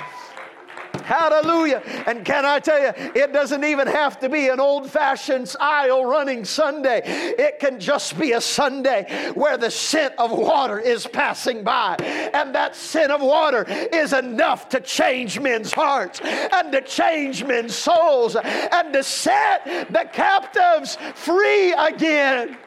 Hallelujah. 1.05 1.83
And 2.07 2.25
can 2.25 2.45
I 2.45 2.59
tell 2.59 2.81
you, 2.81 2.91
it 3.13 3.31
doesn't 3.31 3.63
even 3.63 3.87
have 3.87 4.19
to 4.21 4.29
be 4.29 4.47
an 4.47 4.59
old 4.59 4.89
fashioned 4.89 5.55
aisle 5.59 6.03
running 6.03 6.43
Sunday. 6.43 7.01
It 7.05 7.59
can 7.59 7.79
just 7.79 8.17
be 8.17 8.31
a 8.31 8.41
Sunday 8.41 9.31
where 9.35 9.55
the 9.55 9.69
scent 9.69 10.15
of 10.17 10.31
water 10.31 10.79
is 10.79 11.05
passing 11.05 11.63
by. 11.63 11.95
And 12.33 12.55
that 12.55 12.75
scent 12.75 13.11
of 13.11 13.21
water 13.21 13.65
is 13.67 14.13
enough 14.13 14.67
to 14.69 14.79
change 14.79 15.39
men's 15.39 15.71
hearts 15.71 16.21
and 16.21 16.71
to 16.71 16.81
change 16.81 17.43
men's 17.43 17.75
souls 17.75 18.35
and 18.35 18.91
to 18.91 19.03
set 19.03 19.63
the 19.91 20.09
captives 20.11 20.97
free 21.13 21.71
again. 21.73 22.57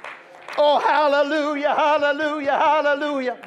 Oh, 0.57 0.79
hallelujah, 0.79 1.75
hallelujah, 1.75 2.57
hallelujah. 2.57 3.39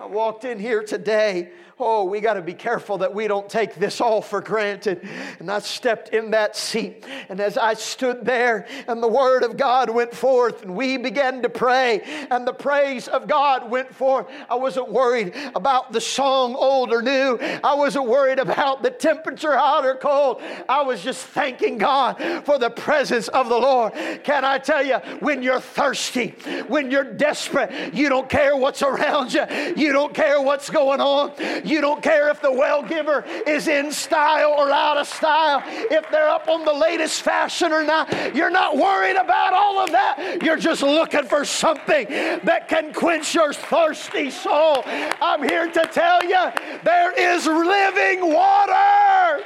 I 0.00 0.06
walked 0.06 0.46
in 0.46 0.58
here 0.58 0.82
today 0.82 1.50
Oh, 1.82 2.04
we 2.04 2.20
got 2.20 2.34
to 2.34 2.42
be 2.42 2.52
careful 2.52 2.98
that 2.98 3.14
we 3.14 3.26
don't 3.26 3.48
take 3.48 3.74
this 3.74 4.02
all 4.02 4.20
for 4.20 4.42
granted. 4.42 5.08
And 5.38 5.50
I 5.50 5.60
stepped 5.60 6.10
in 6.10 6.32
that 6.32 6.54
seat. 6.54 7.04
And 7.30 7.40
as 7.40 7.56
I 7.56 7.72
stood 7.72 8.24
there 8.24 8.66
and 8.86 9.02
the 9.02 9.08
word 9.08 9.44
of 9.44 9.56
God 9.56 9.88
went 9.88 10.14
forth 10.14 10.62
and 10.62 10.76
we 10.76 10.98
began 10.98 11.40
to 11.42 11.48
pray 11.48 12.02
and 12.30 12.46
the 12.46 12.52
praise 12.52 13.08
of 13.08 13.26
God 13.26 13.70
went 13.70 13.94
forth, 13.94 14.26
I 14.50 14.56
wasn't 14.56 14.92
worried 14.92 15.34
about 15.54 15.92
the 15.92 16.02
song 16.02 16.54
old 16.54 16.92
or 16.92 17.00
new. 17.00 17.38
I 17.64 17.74
wasn't 17.74 18.06
worried 18.06 18.38
about 18.38 18.82
the 18.82 18.90
temperature 18.90 19.56
hot 19.56 19.86
or 19.86 19.94
cold. 19.94 20.42
I 20.68 20.82
was 20.82 21.02
just 21.02 21.24
thanking 21.28 21.78
God 21.78 22.44
for 22.44 22.58
the 22.58 22.70
presence 22.70 23.28
of 23.28 23.48
the 23.48 23.56
Lord. 23.56 23.94
Can 24.22 24.44
I 24.44 24.58
tell 24.58 24.84
you, 24.84 24.96
when 25.20 25.42
you're 25.42 25.60
thirsty, 25.60 26.34
when 26.68 26.90
you're 26.90 27.04
desperate, 27.04 27.94
you 27.94 28.10
don't 28.10 28.28
care 28.28 28.54
what's 28.54 28.82
around 28.82 29.32
you, 29.32 29.44
you 29.76 29.92
don't 29.92 30.12
care 30.12 30.42
what's 30.42 30.68
going 30.68 31.00
on. 31.00 31.32
Don't 31.78 32.02
care 32.02 32.30
if 32.30 32.40
the 32.40 32.50
well 32.50 32.82
giver 32.82 33.22
is 33.46 33.68
in 33.68 33.92
style 33.92 34.54
or 34.56 34.70
out 34.70 34.96
of 34.96 35.06
style, 35.06 35.62
if 35.66 36.08
they're 36.10 36.28
up 36.28 36.48
on 36.48 36.64
the 36.64 36.72
latest 36.72 37.22
fashion 37.22 37.70
or 37.72 37.84
not. 37.84 38.34
You're 38.34 38.50
not 38.50 38.76
worried 38.76 39.16
about 39.16 39.52
all 39.52 39.78
of 39.78 39.90
that. 39.92 40.38
You're 40.42 40.56
just 40.56 40.82
looking 40.82 41.24
for 41.24 41.44
something 41.44 42.06
that 42.08 42.68
can 42.68 42.92
quench 42.94 43.34
your 43.34 43.52
thirsty 43.52 44.30
soul. 44.30 44.82
I'm 44.86 45.42
here 45.42 45.70
to 45.70 45.86
tell 45.92 46.24
you 46.24 46.50
there 46.82 47.12
is 47.12 47.46
living 47.46 48.32
water 48.32 49.44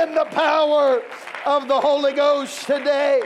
in 0.00 0.14
the 0.14 0.24
power 0.26 1.02
of 1.46 1.68
the 1.68 1.80
Holy 1.80 2.12
Ghost 2.12 2.66
today. 2.66 3.22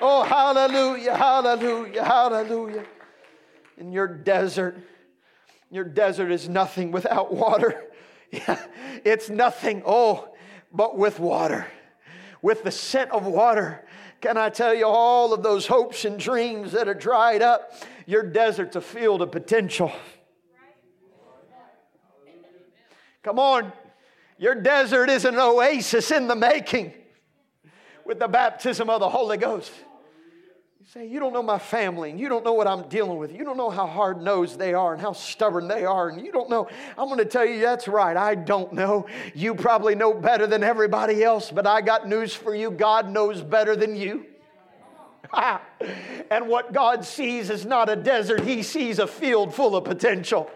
Oh, 0.00 0.22
hallelujah, 0.22 1.16
hallelujah, 1.16 2.04
hallelujah. 2.04 2.84
In 3.78 3.92
your 3.92 4.08
desert, 4.08 4.76
your 5.70 5.84
desert 5.84 6.30
is 6.30 6.48
nothing 6.48 6.92
without 6.92 7.32
water. 7.32 7.84
It's 9.04 9.28
nothing, 9.28 9.82
oh, 9.84 10.34
but 10.72 10.96
with 10.96 11.20
water. 11.20 11.66
With 12.40 12.64
the 12.64 12.70
scent 12.70 13.10
of 13.10 13.26
water. 13.26 13.84
Can 14.20 14.38
I 14.38 14.48
tell 14.48 14.74
you 14.74 14.86
all 14.86 15.34
of 15.34 15.42
those 15.42 15.66
hopes 15.66 16.06
and 16.06 16.18
dreams 16.18 16.72
that 16.72 16.88
are 16.88 16.94
dried 16.94 17.42
up? 17.42 17.74
Your 18.06 18.22
desert's 18.22 18.76
a 18.76 18.80
field 18.80 19.20
of 19.20 19.30
potential. 19.30 19.92
Come 23.22 23.38
on. 23.38 23.72
Your 24.38 24.54
desert 24.54 25.10
is 25.10 25.24
an 25.24 25.36
oasis 25.36 26.10
in 26.10 26.26
the 26.26 26.36
making 26.36 26.92
with 28.04 28.18
the 28.18 28.28
baptism 28.28 28.90
of 28.90 29.00
the 29.00 29.08
Holy 29.08 29.36
Ghost. 29.36 29.72
Say, 30.94 31.08
you 31.08 31.18
don't 31.18 31.32
know 31.32 31.42
my 31.42 31.58
family, 31.58 32.10
and 32.10 32.20
you 32.20 32.28
don't 32.28 32.44
know 32.44 32.52
what 32.52 32.68
I'm 32.68 32.86
dealing 32.88 33.18
with. 33.18 33.32
You 33.32 33.42
don't 33.42 33.56
know 33.56 33.68
how 33.68 33.84
hard 33.84 34.22
nosed 34.22 34.60
they 34.60 34.74
are 34.74 34.92
and 34.92 35.02
how 35.02 35.12
stubborn 35.12 35.66
they 35.66 35.84
are, 35.84 36.08
and 36.08 36.24
you 36.24 36.30
don't 36.30 36.48
know. 36.48 36.68
I'm 36.96 37.08
going 37.08 37.18
to 37.18 37.24
tell 37.24 37.44
you, 37.44 37.58
that's 37.58 37.88
right. 37.88 38.16
I 38.16 38.36
don't 38.36 38.72
know. 38.72 39.06
You 39.34 39.56
probably 39.56 39.96
know 39.96 40.14
better 40.14 40.46
than 40.46 40.62
everybody 40.62 41.24
else, 41.24 41.50
but 41.50 41.66
I 41.66 41.80
got 41.80 42.06
news 42.06 42.32
for 42.32 42.54
you. 42.54 42.70
God 42.70 43.10
knows 43.10 43.42
better 43.42 43.74
than 43.74 43.96
you. 43.96 44.26
Ah. 45.36 45.60
And 46.30 46.48
what 46.48 46.72
God 46.72 47.04
sees 47.04 47.50
is 47.50 47.64
not 47.64 47.88
a 47.88 47.96
desert, 47.96 48.42
He 48.42 48.62
sees 48.62 48.98
a 48.98 49.06
field 49.06 49.54
full 49.54 49.76
of 49.76 49.84
potential. 49.84 50.50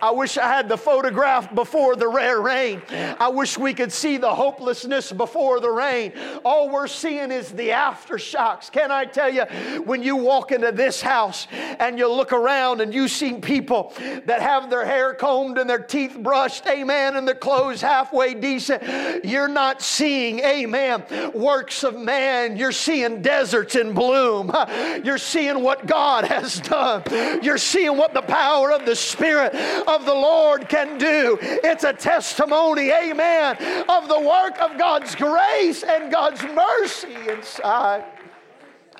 I 0.00 0.10
wish 0.10 0.38
I 0.38 0.46
had 0.46 0.68
the 0.68 0.76
photograph 0.76 1.54
before 1.54 1.96
the 1.96 2.08
rare 2.08 2.40
rain. 2.40 2.82
I 3.18 3.28
wish 3.28 3.58
we 3.58 3.74
could 3.74 3.92
see 3.92 4.16
the 4.16 4.32
hopelessness 4.32 5.12
before 5.12 5.60
the 5.60 5.70
rain. 5.70 6.12
All 6.44 6.70
we're 6.70 6.86
seeing 6.86 7.32
is 7.32 7.50
the 7.50 7.70
aftershocks. 7.70 8.70
Can 8.70 8.90
I 8.90 9.04
tell 9.04 9.32
you, 9.32 9.42
when 9.84 10.02
you 10.02 10.16
walk 10.16 10.52
into 10.52 10.72
this 10.72 11.00
house 11.00 11.48
and 11.52 11.98
you 11.98 12.10
look 12.10 12.32
around 12.32 12.80
and 12.80 12.94
you 12.94 13.08
see 13.08 13.34
people 13.34 13.92
that 14.26 14.40
have 14.40 14.70
their 14.70 14.84
hair 14.84 15.14
combed 15.14 15.58
and 15.58 15.68
their 15.68 15.78
teeth 15.78 16.16
brushed, 16.18 16.66
amen, 16.66 17.16
and 17.16 17.26
their 17.26 17.34
clothes 17.34 17.80
halfway 17.80 18.34
decent, 18.34 19.24
you're 19.24 19.48
not 19.48 19.82
seeing, 19.82 20.40
amen, 20.40 21.04
works 21.34 21.82
of 21.82 21.96
man. 21.96 22.56
You're 22.56 22.72
seeing 22.72 23.22
deserts 23.22 23.74
in 23.74 23.94
bloom. 23.94 24.52
You're 25.04 25.18
seeing 25.18 25.62
what 25.62 25.86
God 25.86 26.24
has 26.24 26.60
done. 26.60 27.02
You're 27.42 27.58
seeing 27.58 27.96
what 27.96 28.14
the 28.14 28.22
power 28.22 28.72
of 28.72 28.84
the 28.86 28.96
Spirit 28.96 29.54
of 29.54 30.04
the 30.04 30.14
Lord 30.14 30.68
can 30.68 30.98
do. 30.98 31.38
It's 31.40 31.84
a 31.84 31.92
testimony, 31.92 32.90
amen, 32.90 33.56
of 33.88 34.08
the 34.08 34.20
work 34.20 34.60
of 34.60 34.78
God's 34.78 35.14
grace 35.14 35.82
and 35.82 36.10
God's 36.10 36.42
mercy 36.44 37.14
inside 37.28 38.04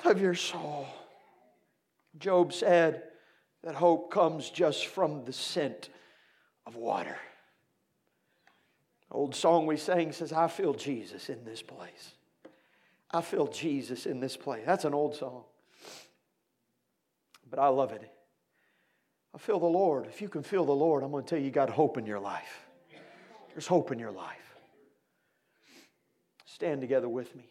of 0.05 0.21
your 0.21 0.35
soul. 0.35 0.87
Job 2.17 2.53
said 2.53 3.03
that 3.63 3.75
hope 3.75 4.11
comes 4.11 4.49
just 4.49 4.87
from 4.87 5.25
the 5.25 5.33
scent 5.33 5.89
of 6.65 6.75
water. 6.75 7.17
Old 9.11 9.35
song 9.35 9.65
we 9.65 9.77
sang 9.77 10.11
says, 10.11 10.31
I 10.31 10.47
feel 10.47 10.73
Jesus 10.73 11.29
in 11.29 11.43
this 11.43 11.61
place. 11.61 12.13
I 13.11 13.21
feel 13.21 13.47
Jesus 13.47 14.05
in 14.05 14.19
this 14.19 14.37
place. 14.37 14.63
That's 14.65 14.85
an 14.85 14.93
old 14.93 15.15
song. 15.15 15.43
But 17.49 17.59
I 17.59 17.67
love 17.67 17.91
it. 17.91 18.09
I 19.33 19.37
feel 19.37 19.59
the 19.59 19.65
Lord. 19.65 20.07
If 20.07 20.21
you 20.21 20.29
can 20.29 20.43
feel 20.43 20.65
the 20.65 20.71
Lord, 20.71 21.03
I'm 21.03 21.11
going 21.11 21.23
to 21.23 21.29
tell 21.29 21.39
you, 21.39 21.45
you 21.45 21.51
got 21.51 21.69
hope 21.69 21.97
in 21.97 22.05
your 22.05 22.19
life. 22.19 22.67
There's 23.53 23.67
hope 23.67 23.91
in 23.91 23.99
your 23.99 24.11
life. 24.11 24.55
Stand 26.45 26.81
together 26.81 27.09
with 27.09 27.35
me. 27.35 27.45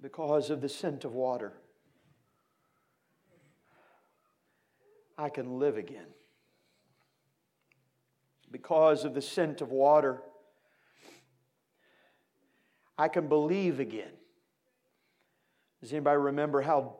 Because 0.00 0.50
of 0.50 0.60
the 0.60 0.68
scent 0.68 1.04
of 1.04 1.14
water, 1.14 1.52
I 5.16 5.28
can 5.28 5.58
live 5.58 5.76
again. 5.76 6.06
Because 8.50 9.04
of 9.04 9.14
the 9.14 9.22
scent 9.22 9.60
of 9.60 9.70
water, 9.70 10.20
I 12.98 13.08
can 13.08 13.28
believe 13.28 13.80
again. 13.80 14.12
Does 15.80 15.92
anybody 15.92 16.18
remember 16.18 16.60
how 16.62 16.96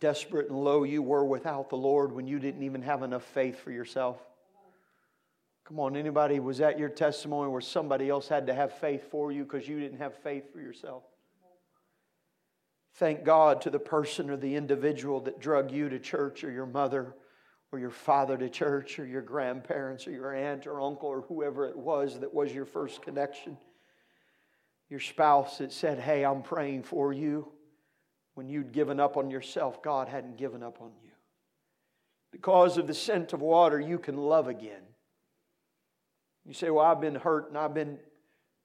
desperate 0.00 0.48
and 0.48 0.58
low 0.58 0.84
you 0.84 1.02
were 1.02 1.24
without 1.24 1.70
the 1.70 1.76
Lord 1.76 2.12
when 2.12 2.26
you 2.26 2.38
didn't 2.38 2.62
even 2.62 2.82
have 2.82 3.02
enough 3.02 3.24
faith 3.24 3.60
for 3.60 3.70
yourself? 3.70 4.18
Come 5.64 5.80
on, 5.80 5.96
anybody, 5.96 6.38
was 6.38 6.58
that 6.58 6.78
your 6.78 6.88
testimony 6.88 7.50
where 7.50 7.60
somebody 7.60 8.08
else 8.08 8.28
had 8.28 8.46
to 8.46 8.54
have 8.54 8.72
faith 8.78 9.10
for 9.10 9.32
you 9.32 9.42
because 9.42 9.66
you 9.66 9.80
didn't 9.80 9.98
have 9.98 10.14
faith 10.22 10.52
for 10.52 10.60
yourself? 10.60 11.02
Thank 12.94 13.24
God 13.24 13.60
to 13.62 13.70
the 13.70 13.78
person 13.78 14.30
or 14.30 14.36
the 14.36 14.54
individual 14.54 15.20
that 15.22 15.40
drug 15.40 15.70
you 15.72 15.88
to 15.88 15.98
church 15.98 16.44
or 16.44 16.50
your 16.50 16.66
mother 16.66 17.14
or 17.72 17.78
your 17.78 17.90
father 17.90 18.36
to 18.36 18.48
church, 18.48 18.98
or 18.98 19.06
your 19.06 19.22
grandparents, 19.22 20.06
or 20.06 20.12
your 20.12 20.34
aunt 20.34 20.66
or 20.66 20.80
uncle, 20.80 21.08
or 21.08 21.22
whoever 21.22 21.66
it 21.66 21.76
was 21.76 22.20
that 22.20 22.32
was 22.32 22.52
your 22.52 22.64
first 22.64 23.02
connection. 23.02 23.56
Your 24.88 25.00
spouse 25.00 25.58
that 25.58 25.72
said, 25.72 25.98
Hey, 25.98 26.24
I'm 26.24 26.42
praying 26.42 26.84
for 26.84 27.12
you. 27.12 27.48
When 28.36 28.50
you'd 28.50 28.72
given 28.72 29.00
up 29.00 29.16
on 29.16 29.30
yourself, 29.30 29.82
God 29.82 30.08
hadn't 30.08 30.36
given 30.36 30.62
up 30.62 30.82
on 30.82 30.90
you. 31.02 31.10
Because 32.30 32.76
of 32.76 32.86
the 32.86 32.92
scent 32.92 33.32
of 33.32 33.40
water, 33.40 33.80
you 33.80 33.98
can 33.98 34.18
love 34.18 34.46
again. 34.46 34.82
You 36.44 36.52
say, 36.52 36.68
Well, 36.68 36.84
I've 36.84 37.00
been 37.00 37.14
hurt 37.14 37.48
and 37.48 37.56
I've 37.56 37.72
been 37.72 37.98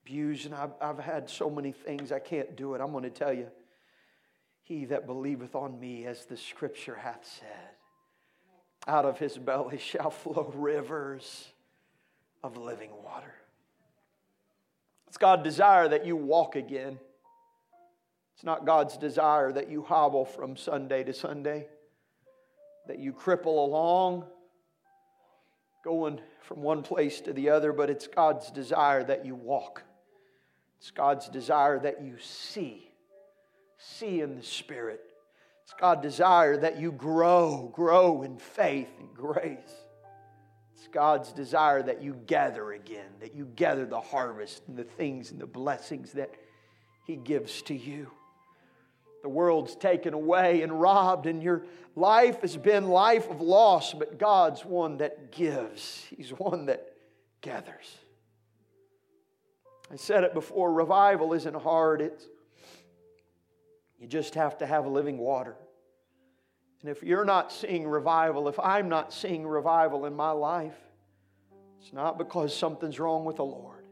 abused 0.03 0.45
and 0.45 0.53
I've, 0.53 0.73
I've 0.81 0.99
had 0.99 1.29
so 1.29 1.49
many 1.49 1.71
things, 1.71 2.11
I 2.11 2.19
can't 2.19 2.57
do 2.57 2.73
it. 2.73 2.81
I'm 2.81 2.91
going 2.91 3.05
to 3.05 3.09
tell 3.09 3.31
you, 3.31 3.47
He 4.61 4.83
that 4.85 5.07
believeth 5.07 5.55
on 5.55 5.79
me, 5.79 6.05
as 6.05 6.25
the 6.25 6.35
scripture 6.35 6.95
hath 6.95 7.25
said, 7.39 7.71
out 8.89 9.05
of 9.05 9.19
his 9.19 9.37
belly 9.37 9.77
shall 9.81 10.11
flow 10.11 10.51
rivers 10.53 11.47
of 12.43 12.57
living 12.57 12.89
water. 13.05 13.33
It's 15.07 15.17
God's 15.17 15.43
desire 15.43 15.87
that 15.87 16.05
you 16.05 16.17
walk 16.17 16.57
again. 16.57 16.99
It's 18.35 18.43
not 18.43 18.65
God's 18.65 18.97
desire 18.97 19.51
that 19.51 19.69
you 19.69 19.83
hobble 19.83 20.25
from 20.25 20.57
Sunday 20.57 21.03
to 21.03 21.13
Sunday, 21.13 21.67
that 22.87 22.99
you 22.99 23.13
cripple 23.13 23.65
along, 23.65 24.25
going 25.83 26.19
from 26.41 26.61
one 26.61 26.83
place 26.83 27.21
to 27.21 27.33
the 27.33 27.49
other, 27.49 27.73
but 27.73 27.89
it's 27.89 28.07
God's 28.07 28.51
desire 28.51 29.03
that 29.03 29.25
you 29.25 29.35
walk. 29.35 29.83
It's 30.79 30.91
God's 30.91 31.29
desire 31.29 31.79
that 31.79 32.03
you 32.03 32.17
see, 32.19 32.89
see 33.77 34.21
in 34.21 34.35
the 34.35 34.43
Spirit. 34.43 35.01
It's 35.63 35.73
God's 35.79 36.01
desire 36.01 36.57
that 36.57 36.79
you 36.79 36.91
grow, 36.91 37.71
grow 37.73 38.23
in 38.23 38.37
faith 38.37 38.89
and 38.99 39.13
grace. 39.13 39.75
It's 40.75 40.87
God's 40.87 41.31
desire 41.31 41.83
that 41.83 42.01
you 42.01 42.15
gather 42.25 42.71
again, 42.71 43.11
that 43.19 43.35
you 43.35 43.45
gather 43.55 43.85
the 43.85 44.01
harvest 44.01 44.63
and 44.67 44.75
the 44.75 44.83
things 44.83 45.31
and 45.31 45.39
the 45.39 45.45
blessings 45.45 46.13
that 46.13 46.31
He 47.05 47.15
gives 47.15 47.61
to 47.63 47.75
you. 47.75 48.09
The 49.21 49.29
world's 49.29 49.75
taken 49.75 50.13
away 50.13 50.61
and 50.61 50.79
robbed, 50.79 51.27
and 51.27 51.43
your 51.43 51.63
life 51.95 52.41
has 52.41 52.57
been 52.57 52.87
life 52.87 53.29
of 53.29 53.41
loss, 53.41 53.93
but 53.93 54.17
God's 54.17 54.65
one 54.65 54.97
that 54.97 55.31
gives. 55.31 56.05
He's 56.15 56.31
one 56.31 56.65
that 56.67 56.93
gathers. 57.41 57.97
I 59.91 59.97
said 59.97 60.23
it 60.23 60.33
before 60.33 60.73
revival 60.73 61.33
isn't 61.33 61.55
hard. 61.55 62.01
It's 62.01 62.25
you 63.99 64.07
just 64.07 64.33
have 64.35 64.57
to 64.59 64.65
have 64.65 64.87
living 64.87 65.17
water. 65.17 65.55
And 66.81 66.89
if 66.89 67.03
you're 67.03 67.25
not 67.25 67.51
seeing 67.51 67.87
revival, 67.87 68.47
if 68.47 68.59
I'm 68.59 68.89
not 68.89 69.13
seeing 69.13 69.45
revival 69.45 70.07
in 70.07 70.15
my 70.15 70.31
life, 70.31 70.77
it's 71.79 71.93
not 71.93 72.17
because 72.17 72.55
something's 72.55 72.99
wrong 72.99 73.25
with 73.25 73.35
the 73.35 73.45
Lord. 73.45 73.85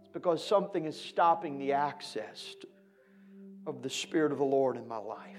It's 0.00 0.08
because 0.08 0.42
something 0.42 0.86
is 0.86 0.98
stopping 0.98 1.58
the 1.58 1.72
access 1.74 2.54
of 3.66 3.82
the 3.82 3.90
Spirit 3.90 4.32
of 4.32 4.38
the 4.38 4.44
Lord 4.44 4.76
in 4.76 4.86
my 4.86 4.98
life. 4.98 5.36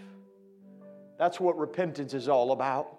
That's 1.18 1.40
what 1.40 1.58
repentance 1.58 2.14
is 2.14 2.28
all 2.28 2.52
about. 2.52 2.98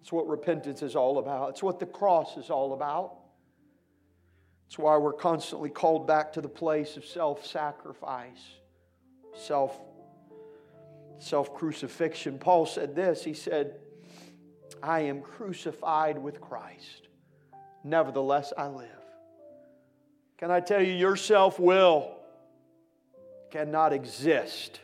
It's 0.00 0.12
what 0.12 0.26
repentance 0.26 0.82
is 0.82 0.96
all 0.96 1.18
about. 1.18 1.50
It's 1.50 1.62
what 1.62 1.78
the 1.78 1.86
cross 1.86 2.36
is 2.36 2.50
all 2.50 2.72
about. 2.72 3.14
It's 4.66 4.78
why 4.78 4.96
we're 4.96 5.12
constantly 5.12 5.70
called 5.70 6.06
back 6.06 6.32
to 6.34 6.40
the 6.40 6.48
place 6.48 6.96
of 6.96 7.04
self 7.04 7.46
sacrifice, 7.46 8.42
self 9.34 9.78
self 11.18 11.54
crucifixion. 11.54 12.38
Paul 12.38 12.66
said 12.66 12.94
this 12.94 13.24
He 13.24 13.34
said, 13.34 13.76
I 14.82 15.00
am 15.00 15.20
crucified 15.20 16.18
with 16.18 16.40
Christ. 16.40 17.08
Nevertheless, 17.84 18.52
I 18.56 18.66
live. 18.66 18.88
Can 20.36 20.50
I 20.50 20.60
tell 20.60 20.82
you, 20.82 20.92
your 20.92 21.16
self 21.16 21.58
will 21.58 22.17
cannot 23.50 23.92
exist 23.92 24.80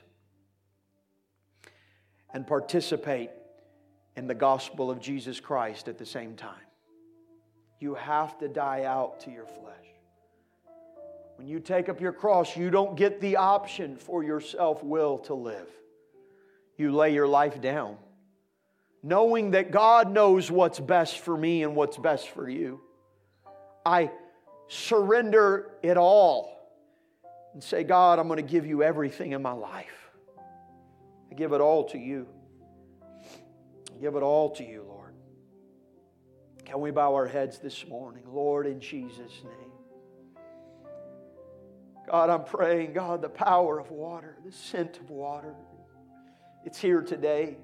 and 2.32 2.46
participate 2.46 3.30
in 4.16 4.26
the 4.26 4.34
gospel 4.34 4.90
of 4.90 5.00
Jesus 5.00 5.40
Christ 5.40 5.88
at 5.88 5.98
the 5.98 6.06
same 6.06 6.34
time. 6.36 6.54
You 7.80 7.94
have 7.94 8.38
to 8.38 8.48
die 8.48 8.84
out 8.84 9.20
to 9.20 9.30
your 9.30 9.46
flesh. 9.46 9.74
When 11.36 11.48
you 11.48 11.58
take 11.58 11.88
up 11.88 12.00
your 12.00 12.12
cross, 12.12 12.56
you 12.56 12.70
don't 12.70 12.96
get 12.96 13.20
the 13.20 13.36
option 13.36 13.96
for 13.96 14.22
your 14.22 14.40
self 14.40 14.82
will 14.82 15.18
to 15.20 15.34
live. 15.34 15.68
You 16.76 16.92
lay 16.92 17.12
your 17.12 17.28
life 17.28 17.60
down, 17.60 17.96
knowing 19.02 19.52
that 19.52 19.70
God 19.70 20.10
knows 20.10 20.50
what's 20.50 20.80
best 20.80 21.20
for 21.20 21.36
me 21.36 21.62
and 21.62 21.76
what's 21.76 21.96
best 21.96 22.28
for 22.28 22.48
you. 22.48 22.80
I 23.84 24.10
surrender 24.68 25.72
it 25.82 25.96
all 25.96 26.53
and 27.54 27.62
say, 27.62 27.84
God, 27.84 28.18
I'm 28.18 28.26
going 28.26 28.36
to 28.36 28.42
give 28.42 28.66
you 28.66 28.82
everything 28.82 29.32
in 29.32 29.40
my 29.40 29.52
life. 29.52 30.10
I 31.30 31.34
give 31.34 31.52
it 31.52 31.60
all 31.60 31.84
to 31.90 31.98
you. 31.98 32.26
I 33.12 34.00
give 34.00 34.16
it 34.16 34.22
all 34.22 34.50
to 34.56 34.64
you, 34.64 34.84
Lord. 34.86 35.14
Can 36.64 36.80
we 36.80 36.90
bow 36.90 37.14
our 37.14 37.26
heads 37.26 37.58
this 37.58 37.86
morning? 37.86 38.24
Lord, 38.26 38.66
in 38.66 38.80
Jesus' 38.80 39.42
name. 39.44 40.44
God, 42.08 42.28
I'm 42.28 42.44
praying, 42.44 42.92
God, 42.92 43.22
the 43.22 43.28
power 43.28 43.78
of 43.78 43.90
water, 43.90 44.36
the 44.44 44.52
scent 44.52 44.98
of 44.98 45.08
water, 45.08 45.54
it's 46.64 46.78
here 46.78 47.02
today. 47.02 47.56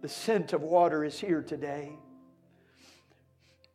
The 0.00 0.08
scent 0.08 0.52
of 0.52 0.62
water 0.62 1.04
is 1.04 1.18
here 1.18 1.42
today. 1.42 1.92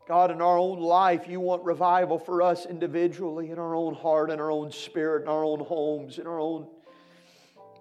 God, 0.07 0.31
in 0.31 0.41
our 0.41 0.57
own 0.57 0.79
life, 0.79 1.27
you 1.27 1.41
want 1.41 1.65
revival 1.65 2.17
for 2.17 2.41
us 2.41 2.65
individually, 2.65 3.51
in 3.51 3.59
our 3.59 3.75
own 3.75 3.93
heart, 3.93 4.31
in 4.31 4.39
our 4.39 4.49
own 4.49 4.71
spirit, 4.71 5.23
in 5.23 5.27
our 5.27 5.43
own 5.43 5.59
homes, 5.59 6.17
in 6.17 6.25
our 6.25 6.39
own 6.39 6.67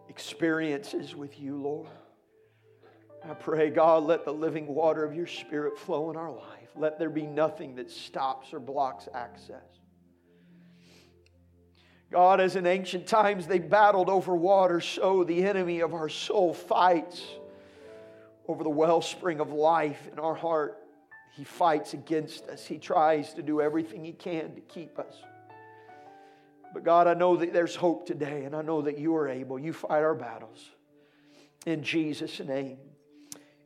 experiences 0.08 1.14
with 1.14 1.38
you, 1.38 1.56
Lord. 1.56 1.88
I 3.28 3.34
pray, 3.34 3.70
God, 3.70 4.04
let 4.04 4.24
the 4.24 4.32
living 4.32 4.66
water 4.66 5.04
of 5.04 5.14
your 5.14 5.26
Spirit 5.26 5.78
flow 5.78 6.10
in 6.10 6.16
our 6.16 6.32
life. 6.32 6.68
Let 6.74 6.98
there 6.98 7.10
be 7.10 7.26
nothing 7.26 7.76
that 7.76 7.90
stops 7.90 8.52
or 8.52 8.60
blocks 8.60 9.08
access. 9.14 9.62
God, 12.10 12.40
as 12.40 12.54
in 12.56 12.66
ancient 12.66 13.06
times 13.06 13.46
they 13.46 13.58
battled 13.58 14.08
over 14.08 14.34
water, 14.34 14.80
so 14.80 15.24
the 15.24 15.44
enemy 15.44 15.80
of 15.80 15.92
our 15.94 16.08
soul 16.08 16.54
fights 16.54 17.22
over 18.46 18.62
the 18.62 18.70
wellspring 18.70 19.40
of 19.40 19.52
life 19.52 20.08
in 20.12 20.18
our 20.18 20.34
heart. 20.34 20.85
He 21.36 21.44
fights 21.44 21.92
against 21.92 22.48
us. 22.48 22.64
He 22.64 22.78
tries 22.78 23.34
to 23.34 23.42
do 23.42 23.60
everything 23.60 24.04
he 24.04 24.12
can 24.12 24.54
to 24.54 24.60
keep 24.62 24.98
us. 24.98 25.14
But 26.72 26.82
God, 26.82 27.06
I 27.06 27.14
know 27.14 27.36
that 27.36 27.52
there's 27.52 27.76
hope 27.76 28.06
today, 28.06 28.44
and 28.44 28.56
I 28.56 28.62
know 28.62 28.82
that 28.82 28.98
you 28.98 29.14
are 29.16 29.28
able. 29.28 29.58
You 29.58 29.72
fight 29.72 30.02
our 30.02 30.14
battles. 30.14 30.70
In 31.66 31.82
Jesus' 31.82 32.40
name. 32.40 32.78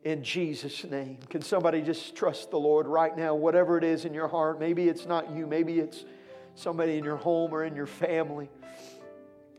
In 0.03 0.23
Jesus' 0.23 0.83
name. 0.83 1.19
Can 1.29 1.41
somebody 1.41 1.81
just 1.81 2.15
trust 2.15 2.51
the 2.51 2.59
Lord 2.59 2.87
right 2.87 3.15
now, 3.15 3.35
whatever 3.35 3.77
it 3.77 3.83
is 3.83 4.03
in 4.03 4.13
your 4.13 4.27
heart? 4.27 4.59
Maybe 4.59 4.89
it's 4.89 5.05
not 5.05 5.31
you, 5.31 5.47
maybe 5.47 5.79
it's 5.79 6.03
somebody 6.55 6.97
in 6.97 7.03
your 7.03 7.17
home 7.17 7.53
or 7.53 7.63
in 7.63 7.75
your 7.75 7.87
family. 7.87 8.49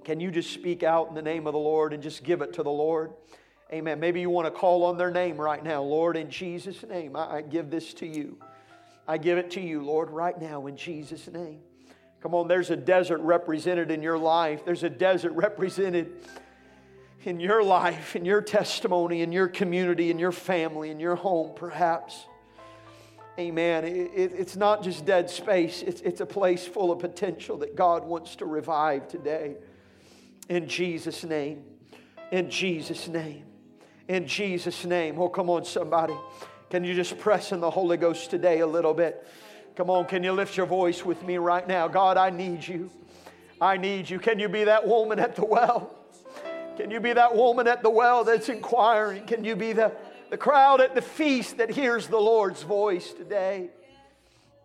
Can 0.04 0.20
you 0.20 0.30
just 0.30 0.50
speak 0.50 0.82
out 0.82 1.08
in 1.08 1.14
the 1.14 1.22
name 1.22 1.46
of 1.46 1.52
the 1.52 1.58
Lord 1.58 1.92
and 1.92 2.02
just 2.02 2.24
give 2.24 2.42
it 2.42 2.54
to 2.54 2.62
the 2.62 2.70
Lord? 2.70 3.12
Amen. 3.72 4.00
Maybe 4.00 4.20
you 4.20 4.28
want 4.28 4.46
to 4.46 4.50
call 4.50 4.84
on 4.84 4.98
their 4.98 5.10
name 5.10 5.40
right 5.40 5.64
now. 5.64 5.82
Lord, 5.82 6.16
in 6.16 6.28
Jesus' 6.28 6.82
name, 6.82 7.16
I, 7.16 7.36
I 7.36 7.42
give 7.42 7.70
this 7.70 7.94
to 7.94 8.06
you. 8.06 8.36
I 9.08 9.16
give 9.16 9.38
it 9.38 9.50
to 9.52 9.60
you, 9.60 9.82
Lord, 9.82 10.10
right 10.10 10.38
now 10.38 10.66
in 10.66 10.76
Jesus' 10.76 11.26
name. 11.28 11.60
Come 12.20 12.34
on, 12.34 12.48
there's 12.48 12.70
a 12.70 12.76
desert 12.76 13.20
represented 13.20 13.90
in 13.90 14.02
your 14.02 14.18
life. 14.18 14.64
There's 14.64 14.84
a 14.84 14.90
desert 14.90 15.32
represented 15.32 16.12
in 17.24 17.40
your 17.40 17.64
life, 17.64 18.14
in 18.14 18.24
your 18.24 18.42
testimony, 18.42 19.22
in 19.22 19.32
your 19.32 19.48
community, 19.48 20.10
in 20.10 20.18
your 20.18 20.32
family, 20.32 20.90
in 20.90 21.00
your 21.00 21.16
home, 21.16 21.52
perhaps. 21.56 22.26
Amen. 23.38 23.84
It, 23.84 24.10
it, 24.14 24.32
it's 24.36 24.56
not 24.56 24.84
just 24.84 25.06
dead 25.06 25.30
space, 25.30 25.82
it's, 25.82 26.02
it's 26.02 26.20
a 26.20 26.26
place 26.26 26.66
full 26.66 26.92
of 26.92 26.98
potential 26.98 27.56
that 27.58 27.74
God 27.74 28.04
wants 28.04 28.36
to 28.36 28.46
revive 28.46 29.08
today. 29.08 29.56
In 30.48 30.68
Jesus' 30.68 31.24
name. 31.24 31.64
In 32.30 32.50
Jesus' 32.50 33.08
name. 33.08 33.44
In 34.12 34.26
Jesus' 34.26 34.84
name. 34.84 35.18
Oh, 35.18 35.30
come 35.30 35.48
on, 35.48 35.64
somebody. 35.64 36.14
Can 36.68 36.84
you 36.84 36.94
just 36.94 37.18
press 37.18 37.50
in 37.50 37.60
the 37.60 37.70
Holy 37.70 37.96
Ghost 37.96 38.28
today 38.28 38.60
a 38.60 38.66
little 38.66 38.92
bit? 38.92 39.26
Come 39.74 39.88
on, 39.88 40.04
can 40.04 40.22
you 40.22 40.32
lift 40.32 40.54
your 40.54 40.66
voice 40.66 41.02
with 41.02 41.22
me 41.22 41.38
right 41.38 41.66
now? 41.66 41.88
God, 41.88 42.18
I 42.18 42.28
need 42.28 42.66
you. 42.66 42.90
I 43.58 43.78
need 43.78 44.10
you. 44.10 44.18
Can 44.18 44.38
you 44.38 44.50
be 44.50 44.64
that 44.64 44.86
woman 44.86 45.18
at 45.18 45.34
the 45.34 45.46
well? 45.46 45.94
Can 46.76 46.90
you 46.90 47.00
be 47.00 47.14
that 47.14 47.34
woman 47.34 47.66
at 47.66 47.82
the 47.82 47.88
well 47.88 48.22
that's 48.22 48.50
inquiring? 48.50 49.24
Can 49.24 49.44
you 49.44 49.56
be 49.56 49.72
the 49.72 49.92
the 50.28 50.38
crowd 50.38 50.80
at 50.80 50.94
the 50.94 51.02
feast 51.02 51.58
that 51.58 51.70
hears 51.70 52.06
the 52.08 52.18
Lord's 52.18 52.62
voice 52.62 53.12
today. 53.12 53.68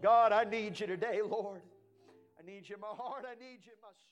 God, 0.02 0.32
I 0.32 0.46
need 0.46 0.80
you 0.80 0.88
today, 0.88 1.20
Lord. 1.22 1.62
I 2.40 2.46
need 2.46 2.70
you 2.70 2.76
in 2.76 2.82
my 2.82 2.88
heart. 2.88 3.26
I 3.30 3.36
need 3.36 3.60
you 3.66 3.74
in 3.74 3.82
my 3.82 3.90
soul. 3.90 4.07